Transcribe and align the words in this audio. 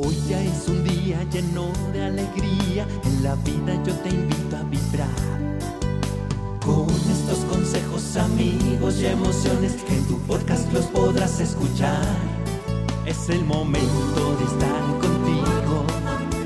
Hoy 0.00 0.16
ya 0.28 0.40
es 0.40 0.68
un 0.68 0.84
día 0.84 1.24
lleno 1.24 1.72
de 1.92 2.04
alegría, 2.04 2.86
en 3.04 3.22
la 3.24 3.34
vida 3.36 3.82
yo 3.84 3.92
te 3.96 4.10
invito 4.10 4.56
a 4.56 4.62
vibrar. 4.62 5.08
Con 6.64 6.88
estos 7.10 7.38
consejos, 7.50 8.16
amigos 8.16 9.00
y 9.00 9.06
emociones, 9.06 9.74
en 9.88 10.06
tu 10.06 10.16
podcast 10.20 10.72
los 10.72 10.84
podrás 10.86 11.40
escuchar. 11.40 12.06
Es 13.06 13.28
el 13.28 13.44
momento 13.44 14.36
de 14.38 14.44
estar 14.44 14.82
contigo, 15.00 15.84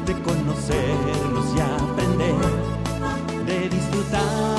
de 0.07 0.15
conocernos 0.23 1.47
y 1.55 1.61
aprender, 1.61 2.35
de 3.47 3.69
disfrutar 3.69 4.52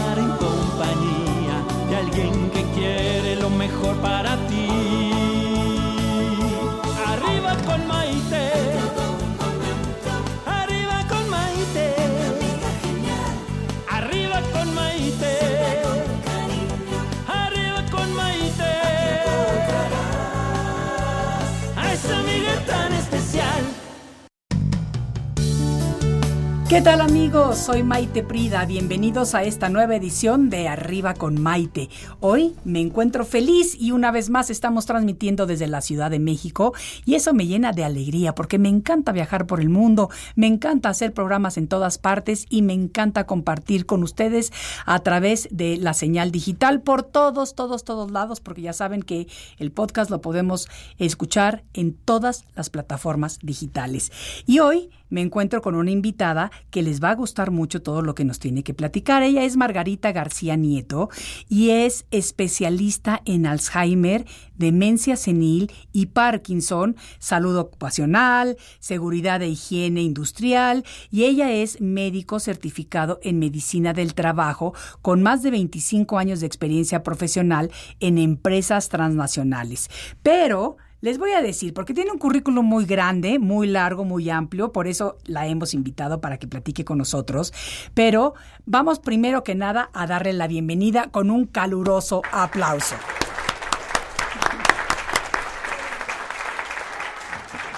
¿Qué 26.74 26.82
tal 26.82 27.02
amigos? 27.02 27.60
Soy 27.60 27.84
Maite 27.84 28.24
Prida. 28.24 28.66
Bienvenidos 28.66 29.36
a 29.36 29.44
esta 29.44 29.70
nueva 29.70 29.96
edición 29.96 30.50
de 30.50 30.68
Arriba 30.68 31.14
con 31.14 31.40
Maite. 31.40 31.88
Hoy 32.20 32.56
me 32.66 32.82
encuentro 32.82 33.26
feliz 33.26 33.80
y 33.80 33.92
una 33.92 34.10
vez 34.10 34.32
más 34.32 34.50
estamos 34.50 34.88
transmitiendo 34.88 35.46
desde 35.46 35.68
la 35.68 35.82
Ciudad 35.82 36.10
de 36.10 36.18
México 36.18 36.74
y 37.06 37.14
eso 37.14 37.32
me 37.32 37.46
llena 37.46 37.74
de 37.74 37.84
alegría 37.84 38.34
porque 38.34 38.58
me 38.58 38.70
encanta 38.70 39.12
viajar 39.12 39.46
por 39.46 39.60
el 39.60 39.70
mundo, 39.70 40.10
me 40.36 40.48
encanta 40.48 40.90
hacer 40.90 41.14
programas 41.14 41.60
en 41.60 41.68
todas 41.68 42.00
partes 42.00 42.48
y 42.50 42.64
me 42.64 42.74
encanta 42.74 43.28
compartir 43.28 43.86
con 43.86 44.02
ustedes 44.02 44.52
a 44.88 44.98
través 45.02 45.50
de 45.52 45.78
la 45.78 45.94
señal 45.94 46.32
digital 46.32 46.82
por 46.82 47.04
todos, 47.04 47.54
todos, 47.54 47.84
todos 47.84 48.10
lados 48.10 48.42
porque 48.42 48.64
ya 48.64 48.74
saben 48.74 49.04
que 49.04 49.28
el 49.60 49.72
podcast 49.72 50.10
lo 50.10 50.22
podemos 50.22 50.68
escuchar 50.98 51.64
en 51.76 51.94
todas 51.94 52.46
las 52.56 52.72
plataformas 52.72 53.38
digitales. 53.44 54.12
Y 54.48 54.58
hoy 54.58 54.90
me 55.14 55.22
encuentro 55.22 55.62
con 55.62 55.76
una 55.76 55.92
invitada 55.92 56.50
que 56.70 56.82
les 56.82 57.04
va 57.04 57.12
a 57.12 57.16
gustar 57.16 57.52
mucho 57.52 57.82
todo 57.82 58.02
lo 58.02 58.16
que 58.16 58.26
nos 58.26 58.40
tiene 58.40 58.64
que 58.64 58.74
platicar. 58.74 59.24
Ella 59.24 59.44
es 59.44 59.58
Margarita 59.58 60.12
García 60.12 60.56
Nieto 60.56 61.10
y 61.48 61.70
es 61.70 62.06
especialista 62.12 63.22
en 63.26 63.46
Alzheimer, 63.46 64.26
demencia 64.56 65.16
senil 65.16 65.72
y 65.92 66.08
Parkinson, 66.08 66.96
salud 67.20 67.58
ocupacional, 67.58 68.58
seguridad 68.80 69.42
e 69.42 69.50
higiene 69.50 70.02
industrial 70.02 70.84
y 71.12 71.26
ella 71.26 71.52
es 71.52 71.82
médico 71.82 72.40
certificado 72.40 73.20
en 73.24 73.40
medicina 73.40 73.94
del 73.94 74.14
trabajo 74.14 74.74
con 75.02 75.22
más 75.22 75.44
de 75.44 75.52
25 75.52 76.18
años 76.18 76.40
de 76.40 76.48
experiencia 76.48 77.04
profesional 77.04 77.72
en 78.00 78.18
empresas 78.18 78.90
transnacionales. 78.90 79.90
Pero 80.22 80.78
les 81.04 81.18
voy 81.18 81.34
a 81.34 81.42
decir, 81.42 81.74
porque 81.74 81.94
tiene 81.94 82.14
un 82.14 82.18
currículum 82.18 82.66
muy 82.66 82.86
grande, 82.86 83.38
muy 83.38 83.68
largo, 83.68 84.06
muy 84.06 84.30
amplio, 84.30 84.72
por 84.72 84.88
eso 84.88 85.18
la 85.26 85.46
hemos 85.48 85.74
invitado 85.74 86.22
para 86.22 86.38
que 86.38 86.48
platique 86.48 86.86
con 86.86 86.98
nosotros. 86.98 87.52
Pero 87.94 88.36
vamos 88.66 89.00
primero 89.00 89.44
que 89.44 89.54
nada 89.54 89.90
a 89.92 90.08
darle 90.08 90.32
la 90.32 90.48
bienvenida 90.48 91.10
con 91.12 91.30
un 91.30 91.46
caluroso 91.46 92.22
aplauso. 92.32 92.96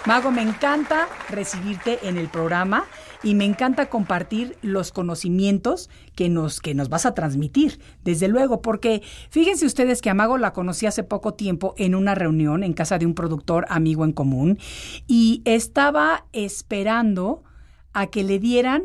Mago, 0.05 0.29
me 0.29 0.43
encanta 0.43 1.07
recibirte 1.29 2.07
en 2.07 2.17
el 2.17 2.29
programa 2.29 2.85
y 3.23 3.33
me 3.33 3.43
encanta 3.43 3.89
compartir 3.89 4.55
los 4.61 4.91
conocimientos 4.91 5.89
que 6.15 6.29
nos, 6.29 6.59
que 6.59 6.75
nos 6.75 6.89
vas 6.89 7.07
a 7.07 7.15
transmitir, 7.15 7.79
desde 8.03 8.27
luego, 8.27 8.61
porque 8.61 9.01
fíjense 9.31 9.65
ustedes 9.65 10.03
que 10.03 10.11
a 10.11 10.13
Mago 10.13 10.37
la 10.37 10.53
conocí 10.53 10.85
hace 10.85 11.03
poco 11.03 11.33
tiempo 11.33 11.73
en 11.77 11.95
una 11.95 12.13
reunión 12.13 12.63
en 12.63 12.73
casa 12.73 12.99
de 12.99 13.07
un 13.07 13.15
productor 13.15 13.65
amigo 13.67 14.05
en 14.05 14.11
común 14.11 14.59
y 15.07 15.41
estaba 15.43 16.27
esperando 16.33 17.43
a 17.91 18.05
que 18.07 18.23
le 18.23 18.37
dieran 18.37 18.83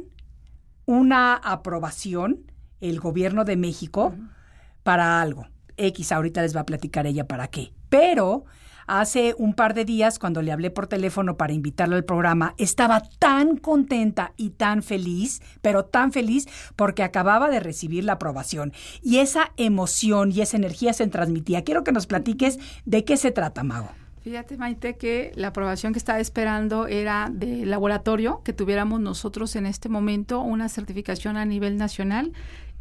una 0.87 1.34
aprobación 1.34 2.50
el 2.81 2.98
gobierno 2.98 3.44
de 3.44 3.56
México 3.56 4.14
para 4.82 5.20
algo. 5.20 5.48
X, 5.76 6.12
ahorita 6.12 6.41
les 6.41 6.56
va 6.56 6.60
a 6.60 6.66
platicar 6.66 7.06
ella 7.06 7.26
para 7.26 7.48
qué. 7.48 7.75
Pero 7.91 8.47
hace 8.91 9.34
un 9.39 9.55
par 9.55 9.75
de 9.75 9.84
días, 9.84 10.19
cuando 10.19 10.43
le 10.43 10.51
hablé 10.51 10.71
por 10.71 10.89
teléfono 10.89 11.37
para 11.37 11.53
invitarlo 11.53 11.95
al 11.95 12.05
programa, 12.05 12.55
estaba 12.59 13.03
tan 13.19 13.56
contenta 13.56 14.33
y 14.37 14.51
tan 14.51 14.83
feliz, 14.83 15.41
pero 15.62 15.84
tan 15.84 16.11
feliz 16.12 16.49
porque 16.75 17.05
acababa 17.05 17.50
de 17.50 17.61
recibir 17.61 18.05
la 18.05 18.15
aprobación. 18.15 18.73
Y 19.03 19.19
esa 19.19 19.53
emoción 19.56 20.33
y 20.33 20.41
esa 20.41 20.56
energía 20.56 20.93
se 20.93 21.06
transmitía. 21.06 21.62
Quiero 21.62 21.84
que 21.84 21.93
nos 21.93 22.06
platiques 22.06 22.59
de 22.84 23.05
qué 23.05 23.17
se 23.17 23.31
trata, 23.31 23.62
Mago. 23.62 23.91
Fíjate, 24.23 24.59
Maite, 24.59 24.97
que 24.97 25.33
la 25.34 25.49
aprobación 25.49 25.93
que 25.93 25.99
estaba 25.99 26.21
esperando 26.21 26.87
era 26.87 27.31
de 27.33 27.65
laboratorio, 27.65 28.43
que 28.45 28.53
tuviéramos 28.53 29.00
nosotros 29.00 29.56
en 29.56 29.65
este 29.67 29.89
momento 29.89 30.41
una 30.43 30.69
certificación 30.69 31.37
a 31.37 31.47
nivel 31.47 31.79
nacional 31.79 32.33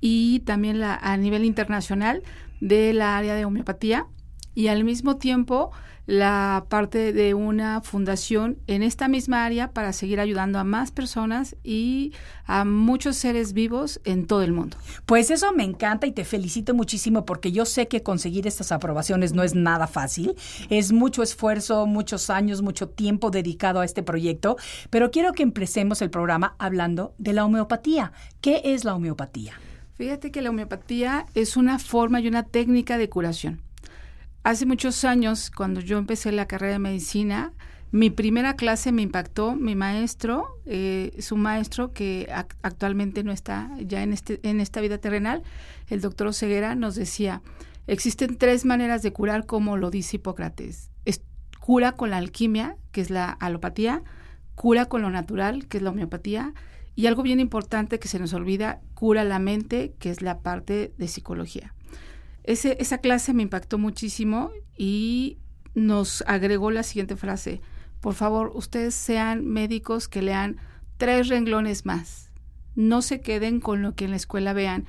y 0.02 0.40
también 0.42 0.82
a 0.84 1.18
nivel 1.18 1.46
internacional 1.46 2.24
de 2.60 2.94
la 2.94 3.18
área 3.18 3.36
de 3.36 3.46
homeopatía 3.46 4.08
y 4.56 4.68
al 4.68 4.84
mismo 4.84 5.18
tiempo 5.18 5.72
la 6.10 6.66
parte 6.70 7.14
de 7.14 7.36
una 7.36 7.82
fundación 7.82 8.58
en 8.66 8.82
esta 8.82 9.08
misma 9.08 9.46
área 9.46 9.74
para 9.74 9.94
seguir 9.94 10.20
ayudando 10.20 10.58
a 10.58 10.64
más 10.64 10.90
personas 10.90 11.56
y 11.64 12.14
a 12.46 12.66
muchos 12.66 13.16
seres 13.16 13.54
vivos 13.54 14.02
en 14.06 14.26
todo 14.26 14.42
el 14.42 14.52
mundo. 14.52 14.76
Pues 15.06 15.30
eso 15.30 15.54
me 15.54 15.64
encanta 15.64 16.08
y 16.08 16.12
te 16.12 16.26
felicito 16.26 16.74
muchísimo 16.74 17.26
porque 17.26 17.52
yo 17.52 17.64
sé 17.66 17.88
que 17.88 18.02
conseguir 18.02 18.48
estas 18.48 18.72
aprobaciones 18.72 19.34
no 19.34 19.44
es 19.44 19.54
nada 19.54 19.86
fácil, 19.86 20.34
es 20.72 20.92
mucho 20.92 21.22
esfuerzo, 21.22 21.86
muchos 21.86 22.32
años, 22.32 22.64
mucho 22.64 22.90
tiempo 22.90 23.30
dedicado 23.30 23.80
a 23.80 23.86
este 23.86 24.02
proyecto, 24.02 24.58
pero 24.90 25.12
quiero 25.12 25.34
que 25.34 25.44
empecemos 25.44 26.02
el 26.02 26.10
programa 26.10 26.56
hablando 26.58 27.14
de 27.20 27.34
la 27.34 27.46
homeopatía. 27.46 28.14
¿Qué 28.42 28.62
es 28.64 28.84
la 28.84 28.96
homeopatía? 28.96 29.54
Fíjate 29.94 30.32
que 30.32 30.42
la 30.42 30.50
homeopatía 30.50 31.28
es 31.36 31.56
una 31.56 31.78
forma 31.78 32.20
y 32.20 32.28
una 32.28 32.44
técnica 32.44 32.98
de 32.98 33.10
curación. 33.10 33.62
Hace 34.50 34.66
muchos 34.66 35.06
años, 35.06 35.52
cuando 35.52 35.80
yo 35.80 36.00
empecé 36.00 36.32
la 36.32 36.48
carrera 36.48 36.74
de 36.74 36.80
medicina, 36.80 37.54
mi 37.92 38.10
primera 38.10 38.56
clase 38.56 38.92
me 38.92 39.04
impactó. 39.04 39.56
Mi 39.56 39.76
maestro, 39.76 40.60
eh, 40.66 41.16
su 41.20 41.38
maestro, 41.38 41.94
que 41.94 42.28
actualmente 42.64 43.24
no 43.24 43.32
está 43.32 43.70
ya 43.80 44.02
en, 44.02 44.12
este, 44.12 44.40
en 44.42 44.60
esta 44.60 44.82
vida 44.82 44.98
terrenal, 44.98 45.44
el 45.88 46.02
doctor 46.02 46.34
Ceguera, 46.34 46.74
nos 46.74 46.96
decía, 46.96 47.44
existen 47.86 48.40
tres 48.40 48.66
maneras 48.66 49.04
de 49.04 49.14
curar, 49.14 49.46
como 49.46 49.78
lo 49.78 49.92
dice 49.92 50.16
Hipócrates. 50.16 50.90
Es 51.06 51.22
cura 51.60 51.92
con 51.92 52.10
la 52.10 52.18
alquimia, 52.18 52.76
que 52.92 53.02
es 53.02 53.12
la 53.12 53.30
alopatía, 53.30 54.02
cura 54.56 54.86
con 54.86 55.04
lo 55.04 55.12
natural, 55.12 55.68
que 55.68 55.78
es 55.78 55.84
la 55.84 55.92
homeopatía, 55.92 56.56
y 56.96 57.06
algo 57.06 57.22
bien 57.22 57.40
importante 57.40 58.00
que 58.00 58.08
se 58.08 58.18
nos 58.18 58.34
olvida, 58.34 58.82
cura 58.96 59.24
la 59.24 59.38
mente, 59.38 59.94
que 60.00 60.10
es 60.10 60.24
la 60.24 60.40
parte 60.40 60.92
de 60.98 61.08
psicología 61.08 61.76
esa 62.50 62.98
clase 62.98 63.34
me 63.34 63.44
impactó 63.44 63.78
muchísimo 63.78 64.52
y 64.76 65.38
nos 65.76 66.24
agregó 66.26 66.72
la 66.72 66.84
siguiente 66.84 67.16
frase, 67.16 67.62
por 68.02 68.16
favor, 68.16 68.52
ustedes 68.56 68.96
sean 68.96 69.46
médicos 69.46 70.08
que 70.08 70.22
lean 70.22 70.58
tres 70.98 71.28
renglones 71.28 71.86
más. 71.86 72.32
No 72.76 73.02
se 73.02 73.22
queden 73.22 73.60
con 73.60 73.82
lo 73.82 73.94
que 73.94 74.06
en 74.06 74.12
la 74.12 74.18
escuela 74.18 74.54
vean. 74.54 74.86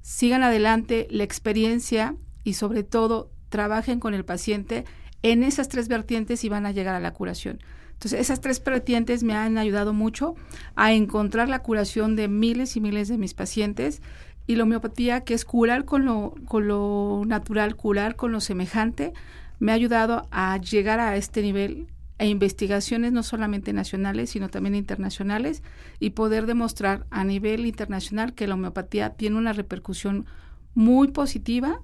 Sigan 0.00 0.42
adelante 0.42 1.06
la 1.10 1.24
experiencia 1.24 2.16
y 2.44 2.54
sobre 2.54 2.82
todo 2.82 3.30
trabajen 3.48 4.00
con 4.00 4.14
el 4.14 4.24
paciente 4.24 4.84
en 5.22 5.42
esas 5.42 5.68
tres 5.68 5.88
vertientes 5.88 6.44
y 6.44 6.48
van 6.48 6.66
a 6.66 6.72
llegar 6.72 6.94
a 6.94 7.00
la 7.00 7.12
curación. 7.12 7.58
Entonces, 7.94 8.20
esas 8.20 8.40
tres 8.40 8.62
vertientes 8.62 9.22
me 9.22 9.34
han 9.34 9.56
ayudado 9.56 9.92
mucho 9.94 10.34
a 10.74 10.92
encontrar 10.92 11.48
la 11.48 11.62
curación 11.62 12.14
de 12.14 12.28
miles 12.28 12.76
y 12.76 12.80
miles 12.80 13.08
de 13.08 13.16
mis 13.16 13.32
pacientes 13.34 14.02
y 14.46 14.56
la 14.56 14.62
homeopatía, 14.62 15.22
que 15.22 15.34
es 15.34 15.44
curar 15.44 15.84
con 15.84 16.04
lo, 16.04 16.34
con 16.46 16.68
lo 16.68 17.22
natural, 17.26 17.76
curar 17.76 18.16
con 18.16 18.32
lo 18.32 18.40
semejante, 18.40 19.12
me 19.58 19.72
ha 19.72 19.74
ayudado 19.74 20.28
a 20.30 20.56
llegar 20.58 21.00
a 21.00 21.16
este 21.16 21.42
nivel 21.42 21.88
e 22.18 22.28
investigaciones 22.28 23.12
no 23.12 23.22
solamente 23.22 23.72
nacionales, 23.72 24.30
sino 24.30 24.48
también 24.48 24.74
internacionales, 24.74 25.62
y 26.00 26.10
poder 26.10 26.46
demostrar 26.46 27.06
a 27.10 27.24
nivel 27.24 27.66
internacional 27.66 28.34
que 28.34 28.46
la 28.46 28.54
homeopatía 28.54 29.10
tiene 29.10 29.36
una 29.36 29.52
repercusión 29.52 30.26
muy 30.74 31.08
positiva 31.08 31.80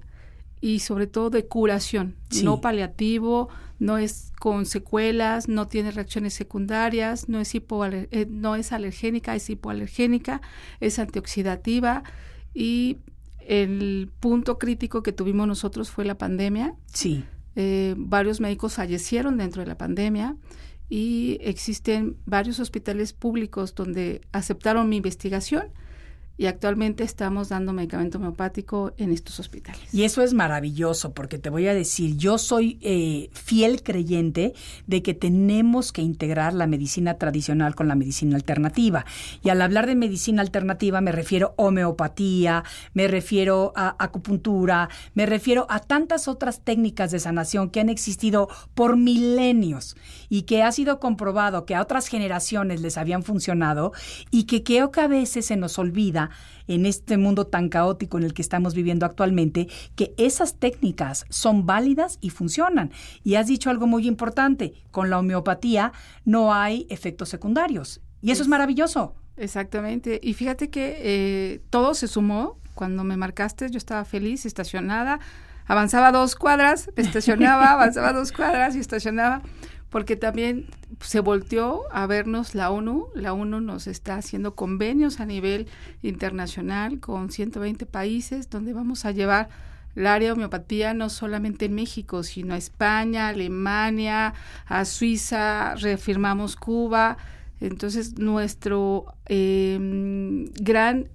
y 0.59 0.79
sobre 0.79 1.07
todo 1.07 1.29
de 1.29 1.45
curación, 1.45 2.15
no 2.41 2.61
paliativo, 2.61 3.49
no 3.79 3.97
es 3.97 4.31
con 4.39 4.65
secuelas, 4.65 5.49
no 5.49 5.67
tiene 5.67 5.91
reacciones 5.91 6.33
secundarias, 6.33 7.27
no 7.27 7.39
es, 7.39 7.53
eh, 7.53 8.27
no 8.29 8.55
es 8.55 8.71
alergénica, 8.71 9.35
es 9.35 9.49
hipoalergénica, 9.49 10.41
es 10.79 10.99
antioxidativa 10.99 12.03
y 12.53 12.97
el 13.39 14.11
punto 14.19 14.57
crítico 14.57 15.03
que 15.03 15.11
tuvimos 15.11 15.47
nosotros 15.47 15.91
fue 15.91 16.05
la 16.05 16.17
pandemia. 16.17 16.75
Sí. 16.93 17.23
Eh, 17.55 17.95
varios 17.97 18.39
médicos 18.39 18.75
fallecieron 18.75 19.37
dentro 19.37 19.61
de 19.61 19.67
la 19.67 19.77
pandemia 19.77 20.35
y 20.89 21.37
existen 21.41 22.17
varios 22.25 22.59
hospitales 22.59 23.13
públicos 23.13 23.75
donde 23.75 24.21
aceptaron 24.31 24.89
mi 24.89 24.97
investigación 24.97 25.67
y 26.35 26.47
actualmente 26.47 27.03
estamos 27.03 27.49
dando 27.49 27.73
medicamento 27.73 28.17
homeopático 28.17 28.93
en 28.97 29.11
estos 29.11 29.39
hospitales. 29.39 29.81
Y 29.93 30.03
eso 30.03 30.23
es 30.23 30.33
maravilloso 30.33 31.13
porque 31.13 31.37
te 31.37 31.49
voy 31.49 31.67
a 31.67 31.73
decir, 31.75 32.17
yo 32.17 32.39
soy 32.39 32.79
eh, 32.81 33.29
fiel 33.33 33.83
creyente 33.83 34.53
de 34.87 35.03
que 35.03 35.13
tenemos 35.13 35.91
que 35.91 36.01
integrar 36.01 36.53
la 36.53 36.65
medicina 36.65 37.15
tradicional 37.15 37.75
con 37.75 37.87
la 37.87 37.95
medicina 37.95 38.35
alternativa. 38.35 39.05
Y 39.43 39.49
al 39.49 39.61
hablar 39.61 39.85
de 39.85 39.95
medicina 39.95 40.41
alternativa 40.41 41.01
me 41.01 41.11
refiero 41.11 41.53
a 41.57 41.63
homeopatía, 41.63 42.63
me 42.93 43.07
refiero 43.07 43.71
a 43.75 43.95
acupuntura, 43.99 44.89
me 45.13 45.27
refiero 45.27 45.67
a 45.69 45.79
tantas 45.79 46.27
otras 46.27 46.61
técnicas 46.61 47.11
de 47.11 47.19
sanación 47.19 47.69
que 47.69 47.79
han 47.79 47.89
existido 47.89 48.49
por 48.73 48.97
milenios 48.97 49.95
y 50.29 50.43
que 50.43 50.63
ha 50.63 50.71
sido 50.71 50.99
comprobado 50.99 51.65
que 51.65 51.75
a 51.75 51.81
otras 51.81 52.07
generaciones 52.07 52.81
les 52.81 52.97
habían 52.97 53.21
funcionado 53.21 53.91
y 54.31 54.45
que 54.45 54.63
creo 54.63 54.89
que 54.91 55.01
a 55.01 55.07
veces 55.07 55.45
se 55.45 55.57
nos 55.57 55.77
olvida 55.77 56.22
en 56.67 56.85
este 56.85 57.17
mundo 57.17 57.47
tan 57.47 57.69
caótico 57.69 58.17
en 58.17 58.23
el 58.23 58.33
que 58.33 58.41
estamos 58.41 58.73
viviendo 58.73 59.05
actualmente, 59.05 59.67
que 59.95 60.13
esas 60.17 60.55
técnicas 60.59 61.25
son 61.29 61.65
válidas 61.65 62.17
y 62.21 62.29
funcionan. 62.29 62.91
Y 63.23 63.35
has 63.35 63.47
dicho 63.47 63.69
algo 63.69 63.87
muy 63.87 64.07
importante, 64.07 64.73
con 64.91 65.09
la 65.09 65.19
homeopatía 65.19 65.93
no 66.25 66.53
hay 66.53 66.87
efectos 66.89 67.29
secundarios. 67.29 68.01
Y 68.21 68.31
eso 68.31 68.43
es, 68.43 68.47
maravilloso. 68.47 69.15
Exactamente. 69.35 70.19
Y 70.23 70.33
fíjate 70.33 70.69
que 70.69 70.97
eh, 70.99 71.61
todo 71.69 71.93
se 71.93 72.07
sumó. 72.07 72.59
Cuando 72.73 73.03
me 73.03 73.17
marcaste, 73.17 73.69
yo 73.69 73.77
estaba 73.77 74.05
feliz, 74.05 74.45
estacionada, 74.45 75.19
avanzaba 75.65 76.11
dos 76.11 76.35
cuadras, 76.35 76.89
estacionaba, 76.95 77.71
avanzaba 77.73 78.13
dos 78.13 78.31
cuadras 78.31 78.75
y 78.75 78.79
estacionaba 78.79 79.41
porque 79.93 80.15
también 80.15 80.65
se 80.99 81.19
volteó 81.19 81.83
a 81.91 82.05
vernos 82.07 82.55
la 82.55 82.71
ONU. 82.71 83.07
La 83.15 83.33
ONU 83.33 83.61
nos 83.61 83.87
está 83.87 84.15
haciendo 84.15 84.55
convenios 84.55 85.19
a 85.19 85.25
nivel 85.25 85.67
internacional 86.01 86.99
con 86.99 87.31
120 87.31 87.85
países 87.85 88.49
donde 88.49 88.73
vamos 88.73 89.05
a 89.05 89.11
llevar 89.11 89.49
el 89.95 90.07
área 90.07 90.29
de 90.29 90.31
homeopatía 90.33 90.93
no 90.93 91.09
solamente 91.09 91.65
en 91.65 91.75
México, 91.75 92.23
sino 92.23 92.55
a 92.55 92.57
España, 92.57 93.27
Alemania, 93.27 94.33
a 94.65 94.85
Suiza, 94.85 95.75
reafirmamos 95.75 96.55
Cuba. 96.55 97.17
Entonces, 97.59 98.17
nuestro 98.17 99.05
eh, 99.27 99.77
gran 100.59 101.09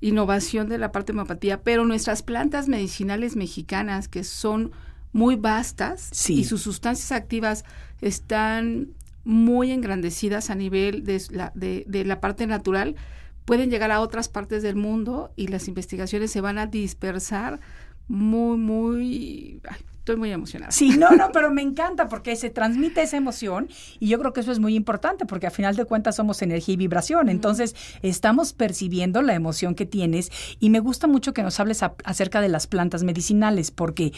innovación 0.00 0.68
de 0.68 0.78
la 0.78 0.92
parte 0.92 1.12
de 1.12 1.18
homeopatía, 1.18 1.62
pero 1.62 1.84
nuestras 1.84 2.22
plantas 2.22 2.68
medicinales 2.68 3.36
mexicanas, 3.36 4.08
que 4.08 4.24
son 4.24 4.72
muy 5.12 5.36
vastas 5.36 6.10
y 6.30 6.44
sus 6.44 6.62
sustancias 6.62 7.12
activas 7.12 7.64
están 8.00 8.88
muy 9.24 9.70
engrandecidas 9.70 10.50
a 10.50 10.54
nivel 10.54 11.04
de 11.04 11.22
la, 11.30 11.52
de, 11.54 12.04
la 12.04 12.20
parte 12.20 12.46
natural, 12.46 12.96
pueden 13.44 13.70
llegar 13.70 13.90
a 13.90 14.00
otras 14.00 14.28
partes 14.28 14.62
del 14.62 14.76
mundo 14.76 15.32
y 15.36 15.48
las 15.48 15.68
investigaciones 15.68 16.30
se 16.30 16.40
van 16.40 16.58
a 16.58 16.66
dispersar 16.66 17.60
muy, 18.08 18.56
muy... 18.58 19.60
estoy 19.98 20.16
muy 20.16 20.32
emocionada. 20.32 20.72
Sí, 20.72 20.96
no, 20.98 21.10
no, 21.10 21.30
pero 21.32 21.50
me 21.50 21.62
encanta 21.62 22.08
porque 22.08 22.36
se 22.36 22.50
transmite 22.50 23.02
esa 23.02 23.16
emoción 23.16 23.68
y 24.00 24.08
yo 24.08 24.18
creo 24.18 24.32
que 24.32 24.40
eso 24.40 24.52
es 24.52 24.58
muy 24.58 24.74
importante 24.74 25.24
porque 25.26 25.46
a 25.46 25.50
final 25.50 25.76
de 25.76 25.84
cuentas 25.84 26.16
somos 26.16 26.42
energía 26.42 26.74
y 26.74 26.76
vibración. 26.76 27.28
Entonces, 27.28 27.74
estamos 28.02 28.52
percibiendo 28.52 29.22
la 29.22 29.34
emoción 29.34 29.74
que 29.74 29.86
tienes 29.86 30.30
y 30.58 30.70
me 30.70 30.80
gusta 30.80 31.06
mucho 31.06 31.32
que 31.32 31.42
nos 31.42 31.58
hables 31.60 31.82
acerca 31.82 32.40
de 32.40 32.48
las 32.48 32.66
plantas 32.66 33.02
medicinales 33.04 33.70
porque 33.70 34.12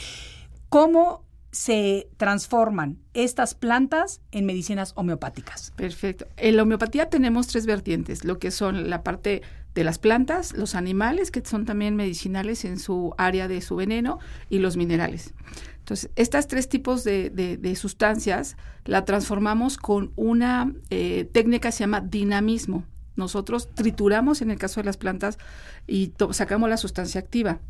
¿cómo 0.69 1.25
se 1.55 2.09
transforman 2.17 2.99
estas 3.15 3.55
plantas 3.55 4.21
en 4.33 4.45
medicinas 4.45 4.93
homeopáticas. 4.97 5.73
Perfecto. 5.77 6.27
En 6.37 6.56
la 6.56 6.65
homeopatía 6.65 7.09
tenemos 7.09 7.47
tres 7.47 7.65
vertientes, 7.65 8.25
lo 8.25 8.41
que 8.41 8.51
son 8.51 8.91
la 8.91 9.05
parte 9.05 9.43
de 9.73 9.85
las 9.85 10.01
plantas, 10.01 10.53
los 10.53 10.75
animales, 10.75 11.31
que 11.31 11.45
son 11.45 11.65
también 11.65 11.95
medicinales 11.95 12.65
en 12.65 12.81
su 12.81 13.15
área 13.19 13.47
de 13.47 13.61
su 13.61 13.77
veneno, 13.77 14.19
y 14.51 14.59
los 14.59 14.77
minerales. 14.77 15.33
Entonces, 15.79 16.11
estas 16.17 16.49
tres 16.49 16.69
tipos 16.69 17.05
de, 17.05 17.77
sustancias 17.77 18.56
la 18.85 19.05
transformamos 19.05 19.77
con 19.77 20.12
una 20.17 20.73
eh, 20.91 21.29
técnica 21.33 21.69
que 21.69 21.73
se 21.73 21.81
llama 21.81 22.01
dinamismo. 22.01 22.85
Nosotros 23.15 23.69
trituramos, 23.75 24.43
en 24.43 24.51
el 24.51 24.59
caso 24.59 24.81
de 24.81 24.87
las 24.87 24.97
plantas, 24.97 25.39
y 25.87 26.15
sacamos 26.33 26.69
la 26.69 26.79
sustancia 26.79 27.21
activa 27.21 27.61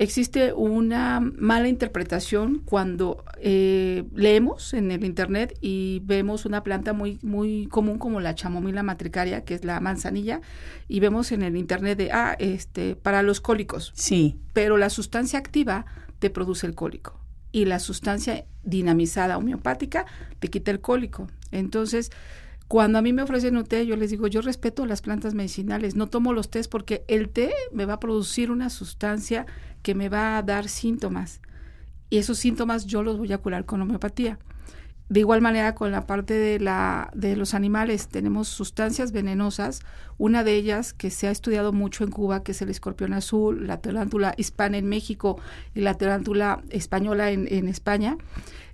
existe 0.00 0.54
una 0.54 1.20
mala 1.20 1.68
interpretación 1.68 2.62
cuando 2.64 3.22
eh, 3.36 4.04
leemos 4.14 4.72
en 4.72 4.90
el 4.90 5.04
internet 5.04 5.58
y 5.60 6.00
vemos 6.04 6.46
una 6.46 6.62
planta 6.62 6.94
muy 6.94 7.18
muy 7.22 7.66
común 7.66 7.98
como 7.98 8.18
la 8.18 8.34
chamomila 8.34 8.82
matricaria, 8.82 9.44
que 9.44 9.52
es 9.52 9.62
la 9.62 9.78
manzanilla, 9.78 10.40
y 10.88 11.00
vemos 11.00 11.32
en 11.32 11.42
el 11.42 11.54
internet 11.54 11.98
de 11.98 12.12
ah, 12.12 12.34
este 12.38 12.96
para 12.96 13.22
los 13.22 13.42
cólicos. 13.42 13.92
Sí. 13.94 14.38
Pero 14.54 14.78
la 14.78 14.88
sustancia 14.88 15.38
activa 15.38 15.84
te 16.18 16.30
produce 16.30 16.66
el 16.66 16.74
cólico 16.74 17.20
y 17.52 17.66
la 17.66 17.78
sustancia 17.78 18.46
dinamizada 18.64 19.36
homeopática 19.36 20.06
te 20.38 20.48
quita 20.48 20.70
el 20.70 20.80
cólico. 20.80 21.26
Entonces, 21.52 22.10
cuando 22.70 23.00
a 23.00 23.02
mí 23.02 23.12
me 23.12 23.22
ofrecen 23.22 23.56
un 23.56 23.64
té, 23.64 23.84
yo 23.84 23.96
les 23.96 24.10
digo, 24.10 24.28
yo 24.28 24.42
respeto 24.42 24.86
las 24.86 25.02
plantas 25.02 25.34
medicinales, 25.34 25.96
no 25.96 26.06
tomo 26.06 26.32
los 26.32 26.50
tés 26.50 26.68
porque 26.68 27.02
el 27.08 27.28
té 27.28 27.52
me 27.72 27.84
va 27.84 27.94
a 27.94 27.98
producir 27.98 28.48
una 28.52 28.70
sustancia 28.70 29.44
que 29.82 29.96
me 29.96 30.08
va 30.08 30.38
a 30.38 30.42
dar 30.44 30.68
síntomas. 30.68 31.40
Y 32.10 32.18
esos 32.18 32.38
síntomas 32.38 32.86
yo 32.86 33.02
los 33.02 33.18
voy 33.18 33.32
a 33.32 33.38
curar 33.38 33.64
con 33.64 33.80
homeopatía. 33.80 34.38
De 35.10 35.18
igual 35.18 35.40
manera, 35.40 35.74
con 35.74 35.90
la 35.90 36.06
parte 36.06 36.34
de, 36.34 36.60
la, 36.60 37.10
de 37.14 37.34
los 37.34 37.52
animales, 37.54 38.06
tenemos 38.06 38.46
sustancias 38.46 39.10
venenosas. 39.10 39.80
Una 40.18 40.44
de 40.44 40.54
ellas 40.54 40.92
que 40.92 41.10
se 41.10 41.26
ha 41.26 41.32
estudiado 41.32 41.72
mucho 41.72 42.04
en 42.04 42.12
Cuba, 42.12 42.44
que 42.44 42.52
es 42.52 42.62
el 42.62 42.70
escorpión 42.70 43.12
azul, 43.12 43.66
la 43.66 43.80
tarántula 43.80 44.34
hispana 44.36 44.78
en 44.78 44.88
México 44.88 45.40
y 45.74 45.80
la 45.80 45.94
tarántula 45.94 46.62
española 46.70 47.32
en, 47.32 47.48
en 47.50 47.66
España. 47.66 48.18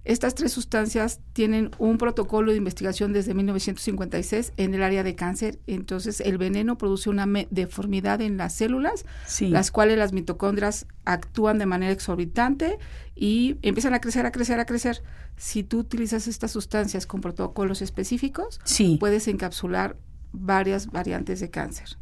Estas 0.07 0.37
tres 0.37 0.53
sustancias 0.53 1.19
tienen 1.33 1.73
un 1.79 1.99
protocolo 1.99 2.53
de 2.53 2.59
investigación 2.59 3.13
desde 3.13 3.35
1956 3.35 4.53
en 4.57 4.73
el 4.73 4.85
área 4.85 5.03
de 5.03 5.17
cáncer. 5.17 5.59
Entonces, 5.67 6.21
el 6.21 6.39
veneno 6.39 6.79
produce 6.79 7.11
una 7.11 7.27
deformidad 7.51 8.21
en 8.21 8.37
las 8.37 8.55
células, 8.55 9.05
las 9.41 9.73
cuales 9.73 9.99
las 9.99 10.13
mitocondrias 10.13 10.87
actúan 11.05 11.59
de 11.59 11.67
manera 11.67 11.91
exorbitante 11.91 12.79
y 13.17 13.57
empiezan 13.63 13.95
a 13.95 14.01
crecer, 14.01 14.27
a 14.27 14.31
crecer, 14.31 14.61
a 14.61 14.65
crecer. 14.65 15.03
Si 15.37 15.63
tú 15.63 15.81
utilizas 15.81 16.29
estas 16.29 16.51
sustancias 16.51 17.07
con 17.07 17.21
protocolos 17.21 17.83
específicos, 17.83 18.61
puedes 18.99 19.29
encapsular 19.29 19.97
varias 20.33 20.89
variantes 20.89 21.41
de 21.41 21.51
cáncer 21.51 21.99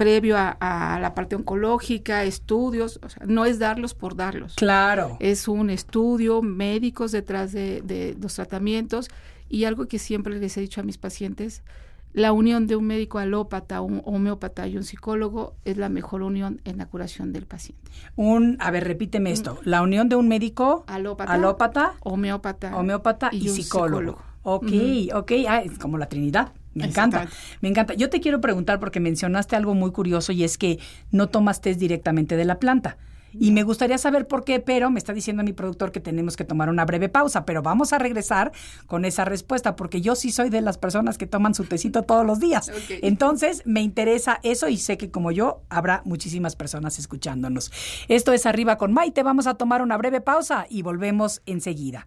previo 0.00 0.34
a, 0.38 0.98
la 0.98 1.12
parte 1.14 1.36
oncológica, 1.36 2.24
estudios, 2.24 2.98
o 3.02 3.10
sea, 3.10 3.22
no 3.26 3.44
es 3.44 3.58
darlos 3.58 3.92
por 3.92 4.16
darlos. 4.16 4.54
Claro. 4.54 5.18
Es 5.20 5.46
un 5.46 5.68
estudio, 5.68 6.40
médicos 6.40 7.12
detrás 7.12 7.52
de, 7.52 8.16
los 8.18 8.32
tratamientos 8.32 9.10
y 9.50 9.64
algo 9.64 9.88
que 9.88 9.98
siempre 9.98 10.40
les 10.40 10.56
he 10.56 10.62
dicho 10.62 10.80
a 10.80 10.84
mis 10.84 10.96
pacientes, 10.96 11.62
la 12.12 12.32
unión 12.32 12.66
de 12.66 12.76
un 12.76 12.86
médico 12.86 13.18
alópata, 13.18 13.80
un 13.80 14.02
homeópata 14.04 14.66
y 14.66 14.76
un 14.76 14.84
psicólogo 14.84 15.54
es 15.64 15.76
la 15.76 15.88
mejor 15.88 16.22
unión 16.22 16.60
en 16.64 16.78
la 16.78 16.86
curación 16.86 17.32
del 17.32 17.46
paciente. 17.46 17.90
Un, 18.16 18.56
a 18.60 18.70
ver, 18.70 18.84
repíteme 18.84 19.30
esto, 19.30 19.58
la 19.64 19.82
unión 19.82 20.08
de 20.08 20.16
un 20.16 20.28
médico 20.28 20.84
Alópata, 20.86 21.32
alópata, 21.32 21.94
homeópata, 22.00 22.76
homeópata 22.76 23.30
y, 23.32 23.48
un 23.48 23.54
psicólogo. 23.54 24.18
Ok, 24.42 24.72
ok, 25.14 25.32
ah, 25.48 25.62
es 25.62 25.78
como 25.78 25.98
la 25.98 26.06
Trinidad. 26.06 26.52
Me 26.72 26.86
encanta, 26.86 27.28
me 27.60 27.68
encanta. 27.68 27.94
Yo 27.94 28.10
te 28.10 28.20
quiero 28.20 28.40
preguntar 28.40 28.78
porque 28.78 29.00
mencionaste 29.00 29.56
algo 29.56 29.74
muy 29.74 29.90
curioso 29.90 30.32
y 30.32 30.44
es 30.44 30.56
que 30.56 30.78
no 31.10 31.28
tomas 31.28 31.60
test 31.60 31.80
directamente 31.80 32.36
de 32.36 32.44
la 32.44 32.58
planta. 32.58 32.96
Y 33.32 33.50
me 33.52 33.62
gustaría 33.62 33.98
saber 33.98 34.26
por 34.26 34.44
qué, 34.44 34.60
pero 34.60 34.90
me 34.90 34.98
está 34.98 35.12
diciendo 35.12 35.42
mi 35.42 35.52
productor 35.52 35.92
que 35.92 36.00
tenemos 36.00 36.36
que 36.36 36.44
tomar 36.44 36.68
una 36.68 36.84
breve 36.84 37.08
pausa, 37.08 37.44
pero 37.44 37.62
vamos 37.62 37.92
a 37.92 37.98
regresar 37.98 38.52
con 38.86 39.04
esa 39.04 39.24
respuesta 39.24 39.76
porque 39.76 40.00
yo 40.00 40.14
sí 40.14 40.30
soy 40.30 40.50
de 40.50 40.60
las 40.60 40.78
personas 40.78 41.18
que 41.18 41.26
toman 41.26 41.54
su 41.54 41.64
tecito 41.64 42.02
todos 42.02 42.26
los 42.26 42.40
días. 42.40 42.70
Entonces, 43.02 43.62
me 43.64 43.80
interesa 43.80 44.40
eso 44.42 44.68
y 44.68 44.76
sé 44.76 44.98
que 44.98 45.10
como 45.10 45.32
yo 45.32 45.62
habrá 45.68 46.02
muchísimas 46.04 46.56
personas 46.56 46.98
escuchándonos. 46.98 47.70
Esto 48.08 48.32
es 48.32 48.46
Arriba 48.46 48.78
con 48.78 48.92
Maite, 48.92 49.22
vamos 49.22 49.46
a 49.46 49.54
tomar 49.54 49.82
una 49.82 49.96
breve 49.96 50.20
pausa 50.20 50.66
y 50.68 50.82
volvemos 50.82 51.42
enseguida. 51.46 52.06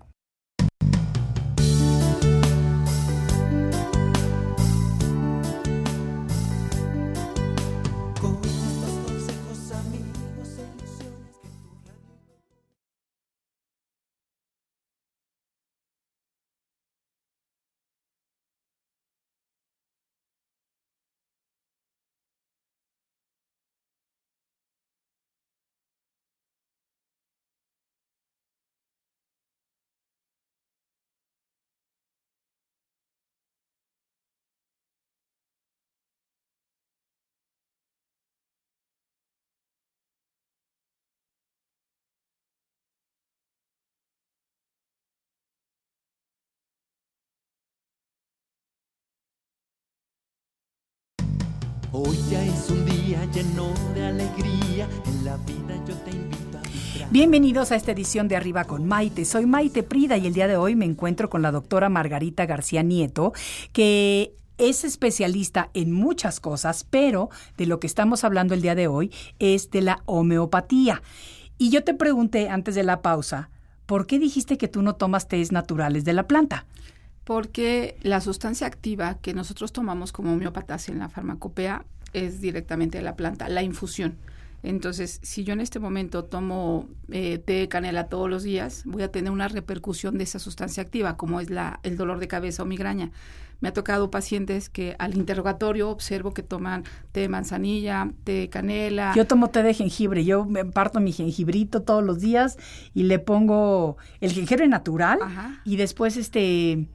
Hoy 51.96 52.18
ya 52.28 52.44
es 52.44 52.72
un 52.72 52.84
día 52.86 53.24
lleno 53.26 53.72
de 53.94 54.08
alegría. 54.08 54.90
En 55.06 55.26
la 55.26 55.38
vida 55.38 55.76
yo 55.88 55.94
te 55.98 56.10
invito 56.10 56.58
a. 56.58 57.08
Bienvenidos 57.12 57.72
a 57.72 57.76
esta 57.76 57.92
edición 57.92 58.28
de 58.28 58.36
Arriba 58.36 58.64
con 58.64 58.88
Maite. 58.88 59.26
Soy 59.26 59.46
Maite 59.46 59.84
Prida 59.84 60.18
y 60.18 60.26
el 60.26 60.34
día 60.34 60.48
de 60.48 60.58
hoy 60.58 60.76
me 60.76 60.86
encuentro 60.86 61.30
con 61.30 61.44
la 61.44 61.52
doctora 61.52 61.90
Margarita 61.90 62.48
García 62.48 62.82
Nieto, 62.82 63.34
que 63.74 64.34
es 64.58 64.84
especialista 64.84 65.70
en 65.76 65.92
muchas 65.92 66.40
cosas, 66.40 66.84
pero 66.84 67.30
de 67.58 67.68
lo 67.68 67.80
que 67.80 67.86
estamos 67.86 68.24
hablando 68.24 68.56
el 68.56 68.64
día 68.64 68.74
de 68.74 68.88
hoy 68.88 69.12
es 69.38 69.70
de 69.70 69.84
la 69.84 70.02
homeopatía. 70.08 71.04
Y 71.60 71.70
yo 71.70 71.84
te 71.84 71.94
pregunté 71.94 72.50
antes 72.50 72.74
de 72.74 72.82
la 72.82 73.04
pausa, 73.04 73.52
¿por 73.86 74.08
qué 74.08 74.18
dijiste 74.18 74.58
que 74.58 74.68
tú 74.68 74.82
no 74.82 74.96
tomas 74.96 75.28
tés 75.28 75.52
naturales 75.52 76.06
de 76.06 76.14
la 76.14 76.28
planta? 76.28 76.66
Porque 77.24 77.98
la 78.02 78.22
sustancia 78.22 78.68
activa 78.68 79.16
que 79.16 79.34
nosotros 79.34 79.72
tomamos 79.72 80.12
como 80.12 80.34
homeópatas 80.34 80.90
en 80.90 81.00
la 81.00 81.10
farmacopea 81.10 81.86
es 82.14 82.42
directamente 82.42 82.98
de 82.98 83.04
la 83.04 83.16
planta, 83.16 83.50
la 83.50 83.64
infusión. 83.64 84.18
Entonces, 84.64 85.20
si 85.24 85.44
yo 85.44 85.52
en 85.54 85.60
este 85.60 85.80
momento 85.80 86.24
tomo 86.24 86.88
eh, 87.10 87.38
té 87.38 87.54
de 87.54 87.68
canela 87.68 88.08
todos 88.08 88.30
los 88.30 88.44
días, 88.44 88.84
voy 88.86 89.04
a 89.04 89.12
tener 89.12 89.30
una 89.32 89.50
repercusión 89.50 90.18
de 90.18 90.24
esa 90.24 90.40
sustancia 90.40 90.82
activa, 90.82 91.18
como 91.18 91.42
es 91.42 91.50
la, 91.50 91.82
el 91.84 91.98
dolor 91.98 92.20
de 92.20 92.30
cabeza 92.30 92.64
o 92.64 92.66
migraña. 92.66 93.12
Me 93.60 93.70
ha 93.70 93.74
tocado 93.74 94.10
pacientes 94.10 94.70
que 94.70 94.96
al 95.00 95.16
interrogatorio 95.16 95.90
observo 95.90 96.34
que 96.34 96.44
toman 96.44 96.84
té 97.12 97.22
de 97.22 97.30
manzanilla, 97.30 98.10
té 98.24 98.32
de 98.32 98.50
canela. 98.50 99.14
Yo 99.16 99.28
tomo 99.28 99.50
té 99.50 99.64
de 99.64 99.74
jengibre, 99.74 100.24
yo 100.24 100.46
me 100.46 100.64
parto 100.64 101.02
mi 101.02 101.12
jengibrito 101.12 101.82
todos 101.82 102.04
los 102.04 102.20
días 102.20 102.58
y 102.94 103.04
le 103.04 103.20
pongo 103.20 103.98
el 104.22 104.32
jengibre 104.32 104.68
natural 104.68 105.20
Ajá. 105.22 105.62
y 105.66 105.76
después 105.76 106.16
este 106.16 106.88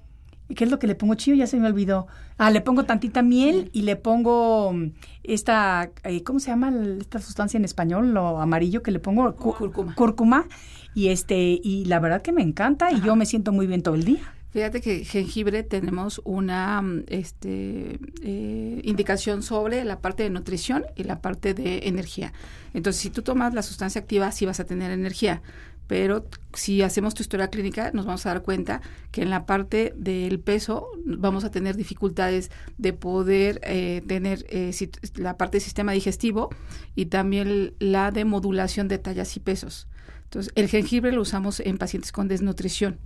¿qué 0.54 0.64
es 0.64 0.70
lo 0.70 0.78
que 0.78 0.86
le 0.86 0.94
pongo 0.94 1.14
chío? 1.14 1.34
Ya 1.34 1.46
se 1.46 1.58
me 1.58 1.66
olvidó. 1.66 2.06
Ah, 2.36 2.50
le 2.50 2.60
pongo 2.60 2.84
tantita 2.84 3.22
miel 3.22 3.70
y 3.72 3.82
le 3.82 3.96
pongo 3.96 4.72
mm, 4.72 4.92
esta 5.24 5.90
eh, 6.04 6.22
¿cómo 6.22 6.40
se 6.40 6.50
llama 6.50 6.72
esta 7.00 7.18
sustancia 7.20 7.58
en 7.58 7.64
español? 7.64 8.12
Lo 8.14 8.40
amarillo 8.40 8.82
que 8.82 8.90
le 8.90 8.98
pongo 9.00 9.34
Cu- 9.36 9.54
Cúrcuma. 9.54 9.94
Cúrcuma 9.94 10.46
y 10.94 11.08
este 11.08 11.60
y 11.62 11.84
la 11.86 12.00
verdad 12.00 12.22
que 12.22 12.32
me 12.32 12.42
encanta 12.42 12.90
y 12.92 13.00
yo 13.00 13.14
me 13.16 13.26
siento 13.26 13.52
muy 13.52 13.66
bien 13.66 13.82
todo 13.82 13.94
el 13.94 14.04
día. 14.04 14.34
Fíjate 14.50 14.80
que 14.80 15.04
jengibre 15.04 15.62
tenemos 15.62 16.22
una 16.24 16.80
mm, 16.80 17.04
este, 17.08 17.98
eh, 18.22 18.80
indicación 18.82 19.42
sobre 19.42 19.84
la 19.84 20.00
parte 20.00 20.22
de 20.22 20.30
nutrición 20.30 20.84
y 20.96 21.04
la 21.04 21.20
parte 21.20 21.52
de 21.52 21.80
energía. 21.86 22.32
Entonces, 22.72 23.02
si 23.02 23.10
tú 23.10 23.20
tomas 23.22 23.52
la 23.52 23.62
sustancia 23.62 24.00
activa, 24.00 24.32
sí 24.32 24.46
vas 24.46 24.58
a 24.58 24.64
tener 24.64 24.90
energía. 24.90 25.42
Pero 25.88 26.26
si 26.52 26.82
hacemos 26.82 27.14
tu 27.14 27.22
historia 27.22 27.48
clínica, 27.48 27.90
nos 27.92 28.06
vamos 28.06 28.24
a 28.26 28.28
dar 28.28 28.42
cuenta 28.42 28.80
que 29.10 29.22
en 29.22 29.30
la 29.30 29.46
parte 29.46 29.94
del 29.96 30.38
peso 30.38 30.86
vamos 31.04 31.44
a 31.44 31.50
tener 31.50 31.76
dificultades 31.76 32.50
de 32.76 32.92
poder 32.92 33.60
eh, 33.64 34.02
tener 34.06 34.44
eh, 34.50 34.70
la 35.16 35.36
parte 35.36 35.56
del 35.56 35.62
sistema 35.62 35.92
digestivo 35.92 36.50
y 36.94 37.06
también 37.06 37.74
la 37.80 38.12
de 38.12 38.24
modulación 38.24 38.86
de 38.86 38.98
tallas 38.98 39.34
y 39.36 39.40
pesos. 39.40 39.88
Entonces, 40.24 40.52
el 40.56 40.68
jengibre 40.68 41.10
lo 41.10 41.22
usamos 41.22 41.58
en 41.60 41.78
pacientes 41.78 42.12
con 42.12 42.28
desnutrición. 42.28 42.98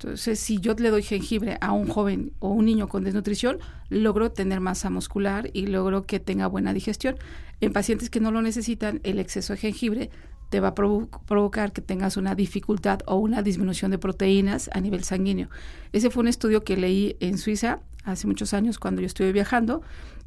Entonces, 0.00 0.38
si 0.38 0.60
yo 0.60 0.74
le 0.74 0.90
doy 0.90 1.02
jengibre 1.02 1.58
a 1.60 1.72
un 1.72 1.88
joven 1.88 2.32
o 2.38 2.50
un 2.50 2.66
niño 2.66 2.86
con 2.86 3.02
desnutrición, 3.02 3.58
logro 3.88 4.30
tener 4.30 4.60
masa 4.60 4.90
muscular 4.90 5.50
y 5.52 5.66
logro 5.66 6.06
que 6.06 6.20
tenga 6.20 6.46
buena 6.46 6.72
digestión. 6.72 7.16
En 7.60 7.72
pacientes 7.72 8.10
que 8.10 8.20
no 8.20 8.30
lo 8.30 8.40
necesitan, 8.40 9.00
el 9.02 9.18
exceso 9.18 9.54
de 9.54 9.58
jengibre 9.58 10.10
te 10.48 10.60
va 10.60 10.68
a 10.68 10.74
provo- 10.74 11.08
provocar 11.26 11.72
que 11.72 11.80
tengas 11.82 12.16
una 12.16 12.34
dificultad 12.34 13.00
o 13.06 13.16
una 13.16 13.42
disminución 13.42 13.90
de 13.90 13.98
proteínas 13.98 14.70
a 14.72 14.80
nivel 14.80 15.04
sanguíneo. 15.04 15.48
Ese 15.92 16.10
fue 16.10 16.22
un 16.22 16.28
estudio 16.28 16.64
que 16.64 16.76
leí 16.76 17.16
en 17.20 17.38
Suiza 17.38 17.80
hace 18.04 18.26
muchos 18.26 18.54
años 18.54 18.78
cuando 18.78 19.00
yo 19.02 19.06
estuve 19.06 19.32
viajando 19.32 19.82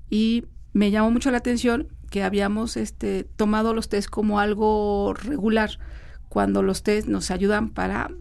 y 0.09 0.45
me 0.73 0.91
llamó 0.91 1.11
mucho 1.11 1.31
la 1.31 1.37
atención 1.37 1.87
que 2.09 2.23
habíamos 2.23 2.77
este, 2.77 3.23
tomado 3.23 3.73
los 3.73 3.89
test 3.89 4.09
como 4.09 4.39
algo 4.39 5.13
regular, 5.13 5.79
cuando 6.29 6.61
los 6.61 6.83
test 6.83 7.07
nos 7.07 7.31
ayudan 7.31 7.69
para 7.69 8.11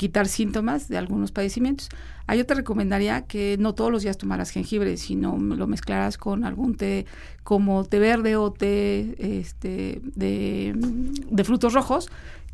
quitar 0.00 0.28
síntomas 0.28 0.88
de 0.88 0.96
algunos 0.96 1.30
padecimientos. 1.30 1.90
Ah, 2.26 2.34
yo 2.34 2.46
te 2.46 2.54
recomendaría 2.54 3.26
que 3.26 3.58
no 3.58 3.74
todos 3.74 3.92
los 3.92 4.02
días 4.02 4.16
tomaras 4.16 4.48
jengibre, 4.48 4.96
sino 4.96 5.36
lo 5.36 5.66
mezclaras 5.66 6.16
con 6.16 6.46
algún 6.46 6.74
té 6.74 7.04
como 7.42 7.84
té 7.84 7.98
verde 7.98 8.34
o 8.36 8.50
té 8.50 9.14
este, 9.18 10.00
de, 10.16 10.72
de 10.74 11.44
frutos 11.44 11.74
rojos 11.74 12.08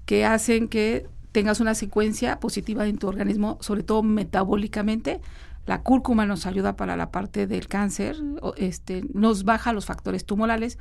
que 0.06 0.24
hacen 0.24 0.66
que 0.66 1.06
tengas 1.30 1.60
una 1.60 1.76
secuencia 1.76 2.40
positiva 2.40 2.84
en 2.88 2.98
tu 2.98 3.06
organismo, 3.06 3.58
sobre 3.60 3.84
todo 3.84 4.02
metabólicamente. 4.02 5.20
La 5.66 5.82
cúrcuma 5.82 6.26
nos 6.26 6.46
ayuda 6.46 6.74
para 6.74 6.96
la 6.96 7.12
parte 7.12 7.46
del 7.46 7.68
cáncer, 7.68 8.16
este, 8.56 9.04
nos 9.14 9.44
baja 9.44 9.72
los 9.72 9.86
factores 9.86 10.26
tumorales, 10.26 10.78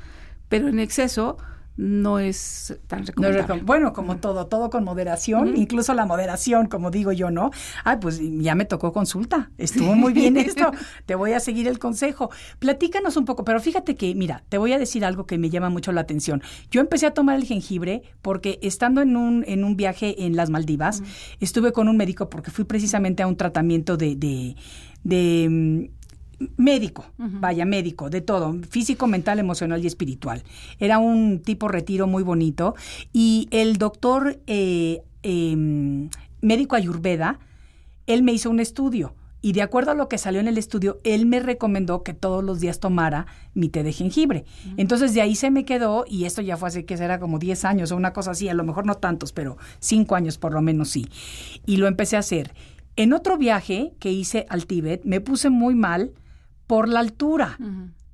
pero 0.49 0.67
en 0.67 0.79
exceso 0.79 1.37
no 1.77 2.19
es 2.19 2.77
tan 2.87 3.05
recomendable. 3.05 3.45
recom- 3.47 3.65
bueno, 3.65 3.91
como 3.93 4.17
todo, 4.17 4.47
todo 4.47 4.69
con 4.69 4.83
moderación, 4.85 5.57
incluso 5.57 5.93
la 5.93 6.05
moderación, 6.05 6.67
como 6.67 6.89
digo 6.91 7.11
yo, 7.11 7.31
¿no? 7.31 7.51
Ay, 7.83 7.97
pues 7.99 8.21
ya 8.21 8.55
me 8.55 8.65
tocó 8.65 8.93
consulta. 8.93 9.51
Estuvo 9.57 9.93
muy 9.95 10.13
bien 10.13 10.37
esto. 10.37 10.71
Te 11.05 11.15
voy 11.15 11.33
a 11.33 11.39
seguir 11.39 11.67
el 11.67 11.77
consejo. 11.79 12.29
Platícanos 12.59 13.17
un 13.17 13.25
poco, 13.25 13.43
pero 13.43 13.59
fíjate 13.59 13.95
que, 13.95 14.15
mira, 14.15 14.43
te 14.49 14.57
voy 14.57 14.71
a 14.73 14.79
decir 14.79 15.03
algo 15.03 15.25
que 15.25 15.37
me 15.37 15.49
llama 15.49 15.69
mucho 15.69 15.91
la 15.91 16.01
atención. 16.01 16.41
Yo 16.71 16.79
empecé 16.81 17.07
a 17.07 17.11
tomar 17.13 17.35
el 17.35 17.43
jengibre 17.45 18.03
porque 18.21 18.57
estando 18.61 19.01
en 19.01 19.15
un, 19.17 19.43
en 19.47 19.63
un 19.63 19.75
viaje 19.75 20.25
en 20.25 20.35
las 20.35 20.49
Maldivas, 20.49 21.03
estuve 21.39 21.71
con 21.73 21.89
un 21.89 21.97
médico 21.97 22.29
porque 22.29 22.51
fui 22.51 22.63
precisamente 22.63 23.21
a 23.23 23.27
un 23.27 23.35
tratamiento 23.35 23.97
de, 23.97 24.15
de, 24.15 24.55
de, 25.03 25.91
médico, 26.57 27.05
vaya, 27.17 27.65
médico, 27.65 28.09
de 28.09 28.21
todo, 28.21 28.55
físico, 28.69 29.07
mental, 29.07 29.39
emocional 29.39 29.83
y 29.83 29.87
espiritual. 29.87 30.43
Era 30.79 30.99
un 30.99 31.39
tipo 31.39 31.67
retiro 31.67 32.07
muy 32.07 32.23
bonito 32.23 32.75
y 33.13 33.47
el 33.51 33.77
doctor 33.77 34.39
eh, 34.47 35.01
eh, 35.23 35.55
médico 36.41 36.75
Ayurveda, 36.75 37.39
él 38.07 38.23
me 38.23 38.33
hizo 38.33 38.49
un 38.49 38.59
estudio 38.59 39.13
y 39.45 39.51
de 39.51 39.61
acuerdo 39.61 39.91
a 39.91 39.93
lo 39.93 40.09
que 40.09 40.17
salió 40.17 40.39
en 40.39 40.47
el 40.47 40.57
estudio, 40.57 40.99
él 41.03 41.27
me 41.27 41.39
recomendó 41.39 42.01
que 42.01 42.15
todos 42.15 42.43
los 42.43 42.59
días 42.59 42.79
tomara 42.79 43.27
mi 43.53 43.69
té 43.69 43.83
de 43.83 43.93
jengibre. 43.93 44.43
Entonces 44.75 45.13
de 45.13 45.21
ahí 45.21 45.35
se 45.35 45.51
me 45.51 45.65
quedó 45.65 46.03
y 46.07 46.25
esto 46.25 46.41
ya 46.41 46.57
fue 46.57 46.69
hace 46.69 46.85
que 46.85 46.97
será 46.97 47.19
como 47.19 47.37
10 47.37 47.63
años 47.65 47.91
o 47.91 47.95
una 47.95 48.11
cosa 48.11 48.31
así, 48.31 48.49
a 48.49 48.55
lo 48.55 48.63
mejor 48.63 48.87
no 48.87 48.95
tantos, 48.95 49.33
pero 49.33 49.57
5 49.81 50.15
años 50.15 50.39
por 50.39 50.51
lo 50.51 50.63
menos 50.63 50.89
sí. 50.89 51.07
Y 51.67 51.77
lo 51.77 51.85
empecé 51.85 52.15
a 52.15 52.21
hacer. 52.21 52.55
En 52.95 53.13
otro 53.13 53.37
viaje 53.37 53.93
que 53.99 54.11
hice 54.11 54.47
al 54.49 54.65
Tíbet 54.65 55.05
me 55.05 55.21
puse 55.21 55.51
muy 55.51 55.75
mal 55.75 56.13
por 56.67 56.87
la 56.89 56.99
altura. 56.99 57.57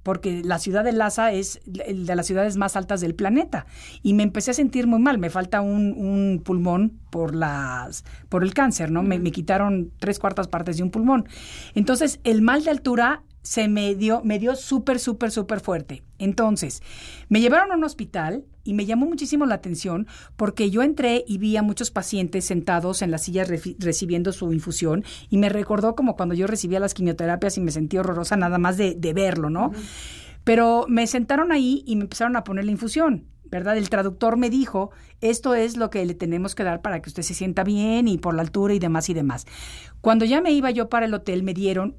Porque 0.04 0.42
la 0.44 0.58
ciudad 0.58 0.84
de 0.84 0.94
Lhasa 0.94 1.32
es 1.32 1.62
de 1.66 2.16
las 2.16 2.26
ciudades 2.26 2.58
más 2.58 2.76
altas 2.76 3.02
del 3.02 3.14
planeta. 3.14 3.68
Y 4.02 4.16
me 4.16 4.24
empecé 4.24 4.50
a 4.50 4.56
sentir 4.56 4.88
muy 4.88 5.00
mal. 5.00 5.20
Me 5.20 5.30
falta 5.30 5.62
un, 5.62 6.42
pulmón 6.44 7.00
por 7.12 7.36
las 7.36 8.04
por 8.28 8.44
el 8.44 8.54
cáncer, 8.54 8.90
¿no? 8.90 9.04
me, 9.04 9.20
me, 9.20 9.32
quitaron 9.32 9.92
tres 10.00 10.18
cuartas 10.18 10.48
partes 10.48 10.78
de 10.78 10.84
un 10.84 10.90
pulmón. 10.90 11.28
Entonces, 11.76 12.20
el 12.24 12.42
mal 12.42 12.64
de 12.64 12.72
altura 12.72 13.22
se 13.42 13.68
me 13.68 13.96
dio, 13.96 14.22
me 14.24 14.40
dio 14.40 14.56
súper, 14.56 15.00
súper, 15.00 15.32
súper 15.32 15.60
fuerte. 15.60 16.04
Entonces, 16.20 16.82
me 17.30 17.42
llevaron 17.42 17.72
a 17.72 17.76
un 17.76 17.84
hospital 17.84 18.46
y 18.64 18.74
me 18.74 18.86
llamó 18.86 19.08
muchísimo 19.08 19.46
la 19.46 19.56
atención 19.56 20.08
porque 20.36 20.70
yo 20.70 20.84
entré 20.84 21.24
y 21.28 21.38
vi 21.40 21.58
a 21.58 21.64
muchos 21.64 21.90
pacientes 21.90 22.46
sentados 22.46 23.02
en 23.02 23.10
las 23.10 23.24
sillas 23.24 23.50
recibiendo 23.80 24.32
su 24.32 24.54
infusión 24.54 25.04
y 25.30 25.38
me 25.38 25.50
recordó 25.50 25.96
como 25.96 26.16
cuando 26.16 26.36
yo 26.36 26.46
recibía 26.46 26.80
las 26.80 26.94
quimioterapias 26.94 27.58
y 27.58 27.62
me 27.62 27.72
sentí 27.72 27.98
horrorosa 27.98 28.38
nada 28.38 28.58
más 28.60 28.78
de, 28.78 29.14
verlo, 29.14 29.50
¿no? 29.50 29.72
Pero 30.44 30.86
me 30.88 31.08
sentaron 31.08 31.52
ahí 31.52 31.84
y 31.86 31.96
me 31.96 32.04
empezaron 32.04 32.36
a 32.36 32.44
poner 32.44 32.66
la 32.66 32.72
infusión. 32.72 33.26
¿verdad? 33.52 33.78
El 33.78 33.90
traductor 33.90 34.38
me 34.38 34.50
dijo, 34.50 34.92
esto 35.20 35.56
es 35.56 35.76
lo 35.76 35.90
que 35.90 36.06
le 36.06 36.14
tenemos 36.14 36.56
que 36.56 36.64
dar 36.64 36.82
para 36.82 37.02
que 37.02 37.10
usted 37.10 37.22
se 37.22 37.34
sienta 37.34 37.66
bien 37.66 38.08
y 38.08 38.18
por 38.18 38.34
la 38.34 38.44
altura 38.44 38.74
y 38.74 38.80
demás 38.80 39.10
y 39.10 39.14
demás. 39.14 39.46
Cuando 40.00 40.24
ya 40.24 40.40
me 40.40 40.54
iba 40.54 40.72
yo 40.72 40.88
para 40.88 41.06
el 41.06 41.14
hotel, 41.14 41.44
me 41.44 41.54
dieron 41.54 41.98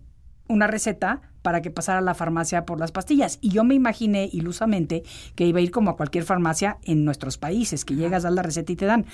una 0.48 0.66
receta 0.66 1.20
para 1.42 1.60
que 1.60 1.70
pasara 1.70 1.98
a 1.98 2.02
la 2.02 2.14
farmacia 2.14 2.64
por 2.64 2.78
las 2.78 2.92
pastillas. 2.92 3.38
Y 3.40 3.50
yo 3.50 3.64
me 3.64 3.74
imaginé 3.74 4.28
ilusamente 4.32 5.02
que 5.34 5.46
iba 5.46 5.58
a 5.58 5.62
ir 5.62 5.70
como 5.70 5.90
a 5.90 5.96
cualquier 5.96 6.24
farmacia 6.24 6.78
en 6.84 7.04
nuestros 7.04 7.38
países, 7.38 7.84
que 7.84 7.94
llegas, 7.94 8.24
a 8.24 8.30
la 8.30 8.42
receta 8.42 8.72
y 8.72 8.76
te 8.76 8.86
dan. 8.86 9.06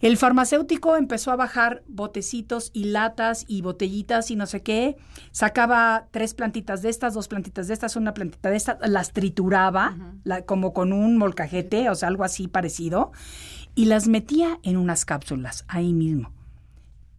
El 0.00 0.18
farmacéutico 0.18 0.96
empezó 0.96 1.30
a 1.30 1.36
bajar 1.36 1.82
botecitos 1.88 2.70
y 2.74 2.84
latas 2.84 3.46
y 3.48 3.62
botellitas 3.62 4.30
y 4.30 4.36
no 4.36 4.44
sé 4.44 4.62
qué. 4.62 4.96
Sacaba 5.32 6.08
tres 6.10 6.34
plantitas 6.34 6.82
de 6.82 6.90
estas, 6.90 7.14
dos 7.14 7.26
plantitas 7.26 7.68
de 7.68 7.74
estas, 7.74 7.96
una 7.96 8.12
plantita 8.12 8.50
de 8.50 8.56
estas, 8.56 8.76
las 8.86 9.12
trituraba 9.12 9.96
como 10.44 10.74
con 10.74 10.92
un 10.92 11.16
molcajete, 11.16 11.88
o 11.88 11.94
sea, 11.94 12.08
algo 12.08 12.24
así 12.24 12.48
parecido, 12.48 13.12
y 13.74 13.86
las 13.86 14.06
metía 14.06 14.58
en 14.62 14.76
unas 14.76 15.06
cápsulas 15.06 15.64
ahí 15.68 15.94
mismo. 15.94 16.32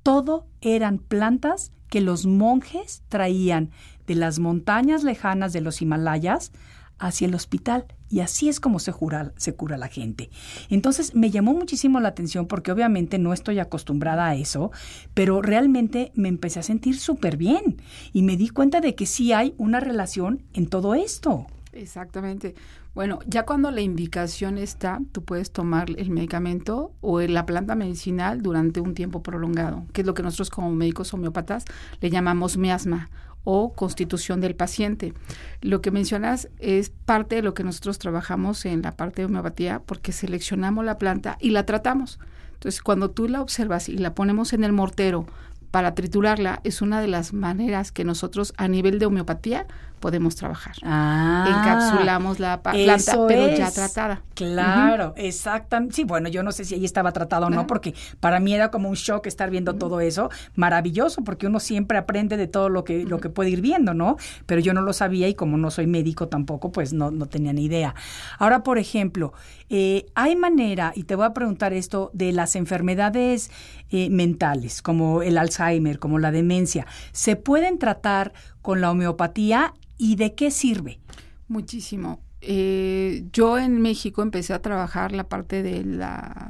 Todo 0.03 0.45
eran 0.61 0.99
plantas 0.99 1.71
que 1.89 2.01
los 2.01 2.25
monjes 2.25 3.03
traían 3.09 3.71
de 4.07 4.15
las 4.15 4.39
montañas 4.39 5.03
lejanas 5.03 5.53
de 5.53 5.61
los 5.61 5.81
Himalayas 5.81 6.51
hacia 6.97 7.27
el 7.27 7.35
hospital. 7.35 7.85
Y 8.09 8.19
así 8.19 8.49
es 8.49 8.59
como 8.59 8.79
se, 8.79 8.93
se 9.37 9.55
cura 9.55 9.77
la 9.77 9.87
gente. 9.87 10.29
Entonces 10.69 11.15
me 11.15 11.31
llamó 11.31 11.53
muchísimo 11.53 11.99
la 11.99 12.09
atención 12.09 12.45
porque 12.45 12.71
obviamente 12.71 13.17
no 13.17 13.33
estoy 13.33 13.59
acostumbrada 13.59 14.27
a 14.27 14.35
eso, 14.35 14.71
pero 15.13 15.41
realmente 15.41 16.11
me 16.15 16.29
empecé 16.29 16.59
a 16.59 16.63
sentir 16.63 16.99
súper 16.99 17.35
bien 17.35 17.81
y 18.13 18.21
me 18.21 18.37
di 18.37 18.49
cuenta 18.49 18.79
de 18.79 18.95
que 18.95 19.05
sí 19.05 19.33
hay 19.33 19.55
una 19.57 19.79
relación 19.79 20.43
en 20.53 20.67
todo 20.67 20.93
esto. 20.95 21.47
Exactamente. 21.75 22.55
Bueno, 22.93 23.19
ya 23.27 23.43
cuando 23.43 23.69
la 23.69 23.81
indicación 23.81 24.57
está, 24.57 24.99
tú 25.11 25.23
puedes 25.23 25.51
tomar 25.51 25.89
el 25.97 26.09
medicamento 26.09 26.93
o 27.01 27.19
la 27.19 27.45
planta 27.45 27.75
medicinal 27.75 28.41
durante 28.41 28.79
un 28.79 28.93
tiempo 28.93 29.21
prolongado, 29.21 29.85
que 29.91 30.01
es 30.01 30.07
lo 30.07 30.13
que 30.13 30.23
nosotros 30.23 30.49
como 30.49 30.71
médicos 30.71 31.13
homeópatas 31.13 31.65
le 31.99 32.09
llamamos 32.09 32.55
miasma 32.57 33.09
o 33.43 33.73
constitución 33.73 34.39
del 34.39 34.55
paciente. 34.55 35.13
Lo 35.61 35.81
que 35.81 35.91
mencionas 35.91 36.47
es 36.59 36.89
parte 36.89 37.35
de 37.35 37.41
lo 37.41 37.53
que 37.53 37.65
nosotros 37.65 37.99
trabajamos 37.99 38.65
en 38.65 38.81
la 38.81 38.93
parte 38.93 39.21
de 39.21 39.25
homeopatía 39.25 39.81
porque 39.85 40.13
seleccionamos 40.13 40.85
la 40.85 40.97
planta 40.97 41.37
y 41.41 41.49
la 41.49 41.65
tratamos. 41.65 42.19
Entonces, 42.53 42.81
cuando 42.81 43.11
tú 43.11 43.27
la 43.27 43.41
observas 43.41 43.89
y 43.89 43.97
la 43.97 44.15
ponemos 44.15 44.53
en 44.53 44.63
el 44.63 44.71
mortero 44.71 45.25
para 45.71 45.93
triturarla, 45.93 46.61
es 46.63 46.81
una 46.81 47.01
de 47.01 47.09
las 47.09 47.33
maneras 47.33 47.91
que 47.91 48.05
nosotros 48.05 48.53
a 48.55 48.69
nivel 48.69 48.97
de 48.97 49.07
homeopatía 49.07 49.67
podemos 49.99 50.35
trabajar. 50.35 50.75
Ah, 50.83 51.45
Encapsulamos 51.47 52.39
la 52.39 52.61
planta, 52.61 53.27
pero 53.27 53.47
ya 53.55 53.71
tratada. 53.71 54.21
Claro, 54.33 55.13
exactamente. 55.17 55.95
Sí, 55.95 56.03
bueno, 56.03 56.29
yo 56.29 56.43
no 56.43 56.51
sé 56.51 56.65
si 56.65 56.75
ahí 56.75 56.85
estaba 56.85 57.11
tratado 57.11 57.47
o 57.47 57.49
no, 57.49 57.67
porque 57.67 57.93
para 58.19 58.39
mí 58.39 58.53
era 58.53 58.71
como 58.71 58.89
un 58.89 58.95
shock 58.95 59.27
estar 59.27 59.49
viendo 59.49 59.75
todo 59.75 59.99
eso. 59.99 60.29
Maravilloso, 60.55 61.23
porque 61.23 61.47
uno 61.47 61.59
siempre 61.59 61.97
aprende 61.97 62.37
de 62.37 62.47
todo 62.47 62.69
lo 62.69 62.83
que, 62.83 63.05
lo 63.05 63.19
que 63.19 63.29
puede 63.29 63.49
ir 63.49 63.61
viendo, 63.61 63.93
¿no? 63.93 64.17
Pero 64.45 64.61
yo 64.61 64.73
no 64.73 64.81
lo 64.81 64.93
sabía 64.93 65.27
y 65.27 65.35
como 65.35 65.57
no 65.57 65.71
soy 65.71 65.87
médico 65.87 66.27
tampoco, 66.27 66.71
pues 66.71 66.93
no, 66.93 67.11
no 67.11 67.25
tenía 67.27 67.53
ni 67.53 67.65
idea. 67.65 67.95
Ahora, 68.37 68.63
por 68.63 68.77
ejemplo, 68.77 69.33
eh, 69.69 70.05
hay 70.15 70.35
manera, 70.35 70.91
y 70.95 71.03
te 71.03 71.15
voy 71.15 71.25
a 71.25 71.33
preguntar 71.33 71.73
esto, 71.73 72.11
de 72.13 72.31
las 72.31 72.55
enfermedades 72.55 73.49
eh, 73.89 74.09
mentales, 74.09 74.81
como 74.81 75.21
el 75.21 75.37
Alzheimer, 75.37 75.99
como 75.99 76.19
la 76.19 76.31
demencia, 76.31 76.85
¿se 77.11 77.35
pueden 77.35 77.79
tratar 77.79 78.33
con 78.65 78.81
la 78.81 78.89
homeopatía 78.89 79.75
y 79.95 80.15
de 80.15 80.33
qué 80.33 80.49
sirve? 80.49 80.99
Muchísimo. 81.47 82.19
Eh, 82.41 83.23
yo 83.31 83.59
en 83.59 83.79
México 83.79 84.23
empecé 84.23 84.53
a 84.53 84.61
trabajar 84.63 85.11
la 85.11 85.29
parte 85.29 85.61
de 85.61 85.83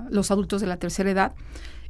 los 0.10 0.32
adultos 0.32 0.62
de 0.62 0.68
la 0.68 0.78
tercera 0.78 1.12
edad 1.12 1.36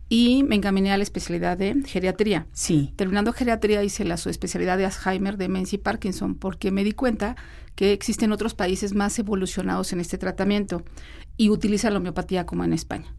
y 0.10 0.44
me 0.44 0.56
encaminé 0.56 0.92
a 0.92 0.98
la 0.98 1.04
especialidad 1.04 1.60
de 1.60 1.76
geriatría. 1.86 2.48
Sí. 2.54 2.92
Terminando 2.96 3.34
geriatría 3.34 3.84
hice 3.84 4.04
la 4.04 4.18
subespecialidad 4.18 4.80
de 4.80 4.86
Alzheimer, 4.86 5.38
demencia 5.38 5.76
y 5.76 5.80
Parkinson 5.80 6.34
porque 6.34 6.72
me 6.72 6.84
di 6.84 6.94
cuenta 6.94 7.36
que 7.76 7.94
existen 7.94 8.32
otros 8.32 8.56
países 8.56 8.96
más 8.96 9.20
evolucionados 9.20 9.94
en 9.94 10.00
este 10.00 10.18
tratamiento 10.18 10.84
y 11.38 11.52
utilizan 11.52 11.94
la 11.94 12.00
homeopatía 12.00 12.48
como 12.48 12.64
en 12.64 12.74
España. 12.74 13.14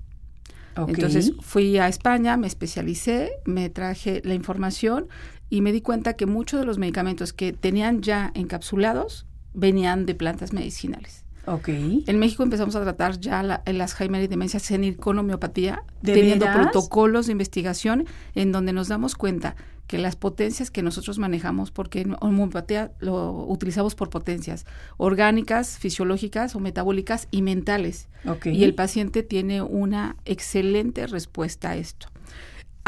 Entonces 0.88 1.32
fui 1.40 1.78
a 1.78 1.88
España, 1.88 2.36
me 2.36 2.46
especialicé, 2.46 3.30
me 3.44 3.70
traje 3.70 4.20
la 4.24 4.34
información 4.34 5.06
y 5.48 5.60
me 5.60 5.72
di 5.72 5.80
cuenta 5.80 6.14
que 6.14 6.26
muchos 6.26 6.60
de 6.60 6.66
los 6.66 6.78
medicamentos 6.78 7.32
que 7.32 7.52
tenían 7.52 8.02
ya 8.02 8.32
encapsulados 8.34 9.26
venían 9.54 10.06
de 10.06 10.14
plantas 10.14 10.52
medicinales. 10.52 11.24
Ok. 11.46 11.68
En 11.68 12.18
México 12.18 12.42
empezamos 12.42 12.74
a 12.74 12.82
tratar 12.82 13.20
ya 13.20 13.42
la, 13.42 13.62
el 13.66 13.80
Alzheimer 13.80 14.22
y 14.22 14.26
demencia 14.26 14.58
senil 14.58 14.96
con 14.96 15.18
homeopatía, 15.18 15.84
teniendo 16.02 16.46
protocolos 16.52 17.26
de 17.26 17.32
investigación 17.32 18.04
en 18.34 18.50
donde 18.50 18.72
nos 18.72 18.88
damos 18.88 19.14
cuenta 19.14 19.54
que 19.86 19.98
las 19.98 20.16
potencias 20.16 20.72
que 20.72 20.82
nosotros 20.82 21.18
manejamos, 21.18 21.70
porque 21.70 22.00
en 22.00 22.16
homeopatía 22.20 22.90
lo 22.98 23.46
utilizamos 23.46 23.94
por 23.94 24.10
potencias 24.10 24.66
orgánicas, 24.96 25.78
fisiológicas 25.78 26.56
o 26.56 26.60
metabólicas 26.60 27.28
y 27.30 27.42
mentales. 27.42 28.08
Okay. 28.26 28.56
Y 28.56 28.64
el 28.64 28.74
paciente 28.74 29.22
tiene 29.22 29.62
una 29.62 30.16
excelente 30.24 31.06
respuesta 31.06 31.70
a 31.70 31.76
esto. 31.76 32.08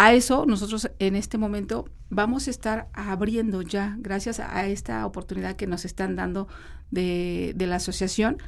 A 0.01 0.13
eso 0.13 0.47
nosotros 0.47 0.93
en 1.01 1.17
este 1.17 1.39
momento 1.39 1.91
vamos 2.09 2.47
a 2.47 2.53
estar 2.53 2.89
abriendo 2.93 3.63
ya, 3.63 3.97
gracias 3.99 4.39
a 4.39 4.65
esta 4.69 5.05
oportunidad 5.05 5.57
que 5.57 5.67
nos 5.67 5.85
están 5.85 6.15
dando 6.15 6.47
de, 6.93 7.53
de 7.57 7.67
la 7.67 7.77
asociación, 7.77 8.39